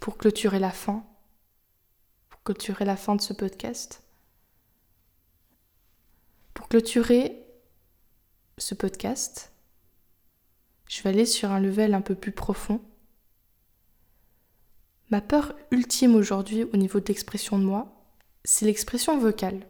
pour 0.00 0.18
clôturer 0.18 0.58
la 0.58 0.70
fin, 0.70 1.04
pour 2.28 2.42
clôturer 2.44 2.84
la 2.84 2.96
fin 2.96 3.16
de 3.16 3.20
ce 3.20 3.32
podcast. 3.32 4.04
Pour 6.54 6.68
clôturer 6.68 7.44
ce 8.56 8.74
podcast, 8.74 9.52
je 10.88 11.02
vais 11.02 11.10
aller 11.10 11.26
sur 11.26 11.50
un 11.50 11.60
level 11.60 11.94
un 11.94 12.00
peu 12.00 12.14
plus 12.14 12.32
profond. 12.32 12.80
Ma 15.14 15.20
peur 15.20 15.54
ultime 15.70 16.16
aujourd'hui 16.16 16.64
au 16.64 16.76
niveau 16.76 16.98
de 16.98 17.06
l'expression 17.06 17.56
de 17.56 17.62
moi, 17.62 17.86
c'est 18.42 18.66
l'expression 18.66 19.16
vocale. 19.16 19.60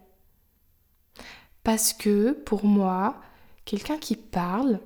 Parce 1.61 1.93
que 1.93 2.31
pour 2.31 2.65
moi, 2.65 3.21
quelqu'un 3.63 3.99
qui 3.99 4.15
parle, 4.15 4.79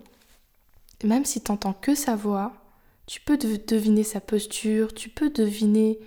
même 1.02 1.24
si 1.24 1.42
tu 1.42 1.50
n'entends 1.50 1.72
que 1.72 1.96
sa 1.96 2.18
voix, 2.18 2.52
tu 3.06 3.22
peux 3.22 3.38
deviner 3.38 4.04
sa 4.04 4.20
posture, 4.20 4.94
tu 4.94 5.08
peux 5.08 5.30
deviner 5.30 5.98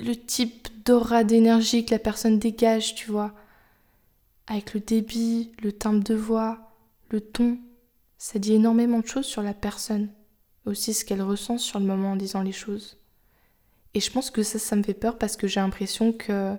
le 0.00 0.16
type 0.16 0.66
d'aura 0.84 1.22
d'énergie 1.22 1.86
que 1.86 1.92
la 1.92 2.00
personne 2.00 2.40
dégage, 2.40 2.96
tu 2.96 3.08
vois 3.08 3.32
avec 4.48 4.74
le 4.74 4.80
débit, 4.80 5.52
le 5.62 5.70
timbre 5.70 6.02
de 6.02 6.16
voix, 6.16 6.72
le 7.10 7.20
ton. 7.20 7.56
Ça 8.18 8.40
dit 8.40 8.54
énormément 8.54 8.98
de 8.98 9.06
choses 9.06 9.26
sur 9.26 9.42
la 9.42 9.54
personne, 9.54 10.10
aussi 10.66 10.94
ce 10.94 11.04
qu'elle 11.04 11.22
ressent 11.22 11.58
sur 11.58 11.80
le 11.80 11.86
moment 11.86 12.12
en 12.12 12.16
disant 12.16 12.42
les 12.42 12.52
choses. 12.52 12.98
Et 13.94 14.00
je 14.00 14.10
pense 14.10 14.30
que 14.30 14.42
ça, 14.42 14.58
ça 14.58 14.76
me 14.76 14.82
fait 14.82 14.94
peur 14.94 15.18
parce 15.18 15.36
que 15.36 15.46
j'ai 15.46 15.60
l'impression 15.60 16.12
que 16.12 16.56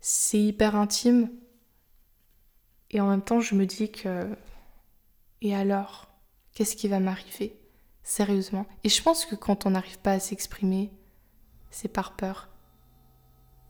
c'est 0.00 0.40
hyper 0.40 0.76
intime. 0.76 1.30
Et 2.90 3.00
en 3.00 3.08
même 3.08 3.22
temps, 3.22 3.40
je 3.40 3.54
me 3.54 3.66
dis 3.66 3.90
que. 3.90 4.28
Et 5.42 5.54
alors 5.54 6.06
Qu'est-ce 6.56 6.74
qui 6.74 6.88
va 6.88 7.00
m'arriver 7.00 7.54
Sérieusement? 8.02 8.64
Et 8.82 8.88
je 8.88 9.02
pense 9.02 9.26
que 9.26 9.34
quand 9.34 9.66
on 9.66 9.70
n'arrive 9.70 9.98
pas 9.98 10.12
à 10.12 10.20
s'exprimer, 10.20 10.90
c'est 11.70 11.92
par 11.92 12.16
peur. 12.16 12.48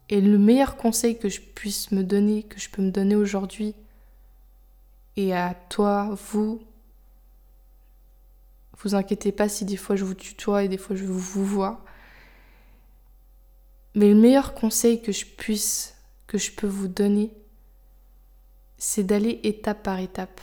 Et 0.08 0.20
le 0.20 0.38
meilleur 0.38 0.76
conseil 0.76 1.18
que 1.18 1.28
je 1.28 1.40
puisse 1.40 1.90
me 1.90 2.04
donner, 2.04 2.44
que 2.44 2.60
je 2.60 2.70
peux 2.70 2.82
me 2.82 2.92
donner 2.92 3.16
aujourd'hui, 3.16 3.74
et 5.16 5.34
à 5.34 5.54
toi, 5.54 6.16
vous, 6.30 6.62
vous 8.78 8.94
inquiétez 8.94 9.32
pas 9.32 9.48
si 9.48 9.64
des 9.64 9.76
fois 9.76 9.96
je 9.96 10.04
vous 10.04 10.14
tutoie 10.14 10.64
et 10.64 10.68
des 10.68 10.78
fois 10.78 10.96
je 10.96 11.04
vous 11.04 11.44
vois. 11.44 11.84
Mais 13.94 14.08
le 14.08 14.14
meilleur 14.14 14.54
conseil 14.54 15.00
que 15.00 15.12
je 15.12 15.24
puisse, 15.24 15.94
que 16.26 16.38
je 16.38 16.52
peux 16.52 16.66
vous 16.66 16.88
donner, 16.88 17.32
c'est 18.78 19.04
d'aller 19.04 19.40
étape 19.42 19.82
par 19.82 20.00
étape. 20.00 20.40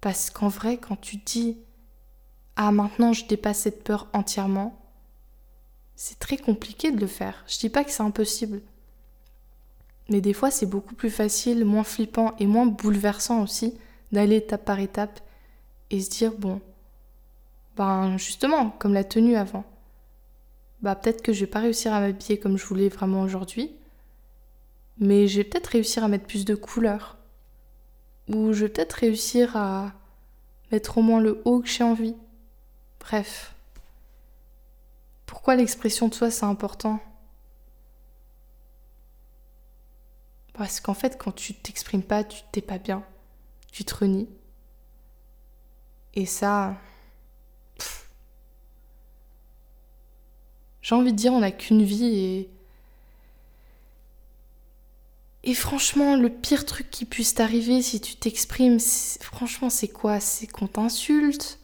Parce 0.00 0.30
qu'en 0.30 0.48
vrai, 0.48 0.78
quand 0.78 0.96
tu 0.96 1.16
dis 1.18 1.58
Ah, 2.56 2.72
maintenant 2.72 3.12
je 3.12 3.26
dépasse 3.26 3.60
cette 3.60 3.84
peur 3.84 4.08
entièrement, 4.12 4.80
c'est 5.96 6.18
très 6.18 6.38
compliqué 6.38 6.90
de 6.90 7.00
le 7.00 7.06
faire. 7.06 7.44
Je 7.46 7.58
dis 7.58 7.68
pas 7.68 7.84
que 7.84 7.90
c'est 7.90 8.02
impossible. 8.02 8.62
Mais 10.08 10.20
des 10.20 10.32
fois, 10.32 10.50
c'est 10.50 10.66
beaucoup 10.66 10.94
plus 10.94 11.10
facile, 11.10 11.64
moins 11.64 11.84
flippant 11.84 12.34
et 12.38 12.46
moins 12.46 12.66
bouleversant 12.66 13.42
aussi 13.42 13.74
d'aller 14.12 14.36
étape 14.36 14.64
par 14.64 14.80
étape 14.80 15.20
et 15.90 16.00
se 16.00 16.10
dire 16.10 16.32
bon, 16.36 16.60
ben 17.76 18.16
justement, 18.18 18.70
comme 18.70 18.94
la 18.94 19.04
tenue 19.04 19.36
avant, 19.36 19.64
bah 20.82 20.94
peut-être 20.94 21.22
que 21.22 21.32
je 21.32 21.40
vais 21.40 21.50
pas 21.50 21.60
réussir 21.60 21.92
à 21.92 22.00
m'habiller 22.00 22.38
comme 22.38 22.58
je 22.58 22.66
voulais 22.66 22.88
vraiment 22.88 23.22
aujourd'hui, 23.22 23.72
mais 24.98 25.26
je 25.28 25.38
vais 25.38 25.44
peut-être 25.44 25.68
réussir 25.68 26.04
à 26.04 26.08
mettre 26.08 26.26
plus 26.26 26.44
de 26.44 26.54
couleurs. 26.54 27.16
Ou 28.28 28.52
je 28.52 28.64
vais 28.64 28.68
peut-être 28.70 28.92
réussir 28.94 29.56
à 29.56 29.92
mettre 30.72 30.98
au 30.98 31.02
moins 31.02 31.20
le 31.20 31.42
haut 31.44 31.60
que 31.60 31.68
j'ai 31.68 31.84
envie. 31.84 32.16
Bref. 33.00 33.54
Pourquoi 35.26 35.56
l'expression 35.56 36.08
de 36.08 36.14
soi 36.14 36.30
c'est 36.30 36.44
important? 36.44 37.00
Parce 40.54 40.80
qu'en 40.80 40.94
fait, 40.94 41.18
quand 41.18 41.32
tu 41.32 41.54
t'exprimes 41.54 42.02
pas, 42.02 42.24
tu 42.24 42.42
t'es 42.52 42.60
pas 42.60 42.78
bien. 42.78 43.02
Tu 43.72 43.84
te 43.84 43.94
renies. 43.94 44.28
Et 46.14 46.26
ça. 46.26 46.76
J'ai 50.84 50.94
envie 50.94 51.12
de 51.12 51.16
dire, 51.16 51.32
on 51.32 51.40
n'a 51.40 51.50
qu'une 51.50 51.82
vie 51.82 52.04
et. 52.04 52.50
Et 55.42 55.54
franchement, 55.54 56.14
le 56.14 56.28
pire 56.28 56.66
truc 56.66 56.90
qui 56.90 57.06
puisse 57.06 57.34
t'arriver 57.34 57.80
si 57.80 58.02
tu 58.02 58.16
t'exprimes, 58.16 58.78
franchement, 59.20 59.70
c'est 59.70 59.88
quoi? 59.88 60.20
C'est 60.20 60.46
qu'on 60.46 60.66
t'insulte, 60.66 61.58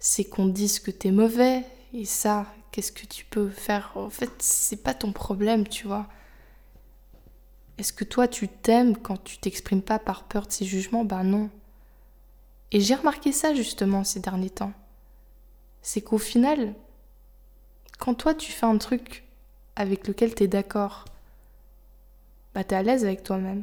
c'est 0.00 0.24
qu'on 0.24 0.46
dise 0.46 0.80
que 0.80 0.90
t'es 0.90 1.12
mauvais, 1.12 1.64
et 1.92 2.04
ça, 2.04 2.46
qu'est-ce 2.72 2.90
que 2.90 3.06
tu 3.06 3.24
peux 3.24 3.50
faire? 3.50 3.92
En 3.94 4.10
fait, 4.10 4.30
c'est 4.40 4.82
pas 4.82 4.94
ton 4.94 5.12
problème, 5.12 5.66
tu 5.68 5.86
vois. 5.86 6.08
Est-ce 7.78 7.92
que 7.92 8.04
toi 8.04 8.26
tu 8.26 8.48
t'aimes 8.48 8.96
quand 8.96 9.22
tu 9.22 9.38
t'exprimes 9.38 9.82
pas 9.82 10.00
par 10.00 10.24
peur 10.24 10.46
de 10.48 10.52
ces 10.52 10.64
jugements? 10.64 11.04
Ben 11.04 11.22
non. 11.22 11.50
Et 12.72 12.80
j'ai 12.80 12.96
remarqué 12.96 13.30
ça 13.30 13.54
justement 13.54 14.02
ces 14.02 14.20
derniers 14.20 14.50
temps. 14.50 14.72
C'est 15.82 16.00
qu'au 16.00 16.18
final, 16.18 16.74
quand 18.00 18.14
toi 18.14 18.34
tu 18.34 18.50
fais 18.50 18.66
un 18.66 18.78
truc 18.78 19.22
avec 19.76 20.08
lequel 20.08 20.34
tu 20.34 20.42
es 20.42 20.48
d'accord, 20.48 21.04
bah 22.54 22.64
t'es 22.64 22.74
à 22.74 22.82
l'aise 22.82 23.04
avec 23.04 23.22
toi-même. 23.22 23.62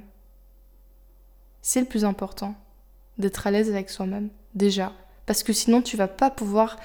C'est 1.62 1.82
le 1.82 1.88
plus 1.88 2.06
important, 2.06 2.56
d'être 3.18 3.46
à 3.46 3.52
l'aise 3.52 3.70
avec 3.70 3.90
soi-même, 3.90 4.30
déjà. 4.56 4.94
Parce 5.26 5.44
que 5.44 5.52
sinon 5.52 5.82
tu 5.82 5.98
vas 5.98 6.08
pas 6.08 6.30
pouvoir 6.30 6.78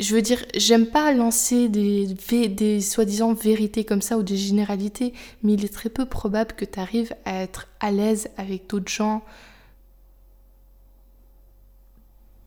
je 0.00 0.14
veux 0.14 0.22
dire, 0.22 0.42
j'aime 0.56 0.86
pas 0.86 1.12
lancer 1.12 1.68
des, 1.68 2.06
des 2.48 2.80
soi-disant 2.80 3.34
vérités 3.34 3.84
comme 3.84 4.00
ça 4.00 4.16
ou 4.16 4.22
des 4.22 4.38
généralités, 4.38 5.12
mais 5.42 5.52
il 5.52 5.64
est 5.64 5.72
très 5.72 5.90
peu 5.90 6.06
probable 6.06 6.54
que 6.54 6.64
tu 6.64 6.80
arrives 6.80 7.14
à 7.26 7.42
être 7.42 7.68
à 7.80 7.90
l'aise 7.90 8.30
avec 8.38 8.66
d'autres 8.66 8.90
gens, 8.90 9.22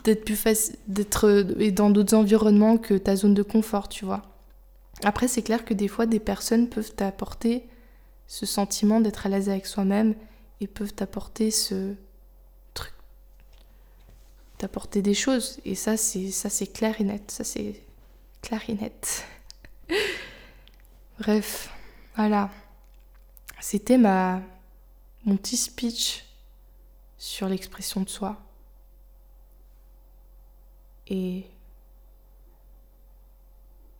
d'être 0.04 0.26
plus 0.26 0.36
facile, 0.36 0.76
d'être 0.88 1.42
dans 1.72 1.90
d'autres 1.90 2.16
environnements 2.16 2.78
que 2.78 2.96
ta 2.96 3.16
zone 3.16 3.34
de 3.34 3.44
confort, 3.44 3.88
tu 3.90 4.06
vois. 4.06 4.24
Après, 5.04 5.28
c'est 5.28 5.42
clair 5.42 5.66
que 5.66 5.74
des 5.74 5.88
fois, 5.88 6.06
des 6.06 6.20
personnes 6.20 6.70
peuvent 6.70 6.94
t'apporter 6.94 7.68
ce 8.28 8.46
sentiment 8.46 9.02
d'être 9.02 9.26
à 9.26 9.30
l'aise 9.30 9.50
avec 9.50 9.66
soi-même 9.66 10.16
et 10.62 10.68
peuvent 10.68 10.94
t'apporter 10.94 11.52
ce, 11.52 11.96
apporter 14.64 15.02
des 15.02 15.14
choses. 15.14 15.60
Et 15.66 15.76
ça, 15.76 15.98
c'est 15.98 16.32
ça 16.32 16.50
c'est 16.50 16.68
clair 16.68 17.00
et 17.00 17.04
net. 17.04 17.30
Ça, 17.30 17.44
c'est 17.44 17.82
clair 18.42 18.62
et 18.68 18.74
net. 18.74 19.26
Bref, 21.20 21.70
voilà. 22.16 22.50
C'était 23.60 23.98
ma 23.98 24.42
mon 25.26 25.38
petit 25.38 25.58
speech 25.58 26.26
sur 27.18 27.48
l'expression 27.48 28.02
de 28.02 28.10
soi. 28.10 28.42
Et 31.08 31.46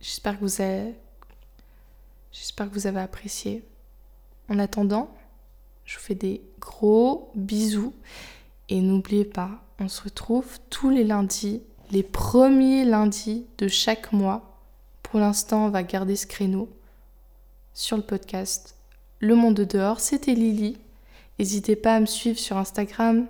j'espère 0.00 0.38
que 0.38 0.44
vous 0.44 0.60
avez 2.86 3.00
apprécié. 3.00 3.62
En 4.48 4.58
attendant, 4.58 5.14
je 5.84 5.96
vous 5.96 6.02
fais 6.02 6.14
des 6.14 6.42
gros 6.60 7.30
bisous 7.34 7.94
et 8.68 8.80
n'oubliez 8.80 9.24
pas, 9.24 9.62
on 9.78 9.88
se 9.88 10.02
retrouve 10.02 10.58
tous 10.70 10.90
les 10.90 11.04
lundis, 11.04 11.62
les 11.90 12.02
premiers 12.02 12.84
lundis 12.84 13.46
de 13.58 13.68
chaque 13.68 14.12
mois. 14.12 14.60
Pour 15.02 15.20
l'instant, 15.20 15.66
on 15.66 15.70
va 15.70 15.82
garder 15.82 16.16
ce 16.16 16.26
créneau 16.26 16.68
sur 17.74 17.96
le 17.96 18.02
podcast. 18.02 18.76
Le 19.20 19.34
monde 19.34 19.54
de 19.54 19.64
dehors, 19.64 20.00
c'était 20.00 20.34
Lily. 20.34 20.78
N'hésitez 21.38 21.76
pas 21.76 21.96
à 21.96 22.00
me 22.00 22.06
suivre 22.06 22.38
sur 22.38 22.56
Instagram. 22.56 23.26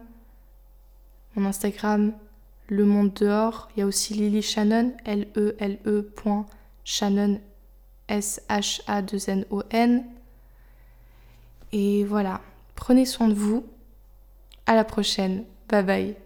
Mon 1.34 1.46
Instagram, 1.46 2.12
le 2.68 2.84
monde 2.84 3.12
dehors. 3.14 3.68
Il 3.76 3.80
y 3.80 3.82
a 3.82 3.86
aussi 3.86 4.14
Lily 4.14 4.42
Shannon, 4.42 4.92
L-E-L-E. 5.04 6.10
Shannon, 6.84 7.40
S-H-A-2-N-O-N. 8.08 10.04
Et 11.72 12.04
voilà, 12.04 12.40
prenez 12.74 13.06
soin 13.06 13.28
de 13.28 13.34
vous. 13.34 13.64
À 14.66 14.74
la 14.74 14.84
prochaine. 14.84 15.44
Bye 15.68 15.84
bye. 15.84 16.23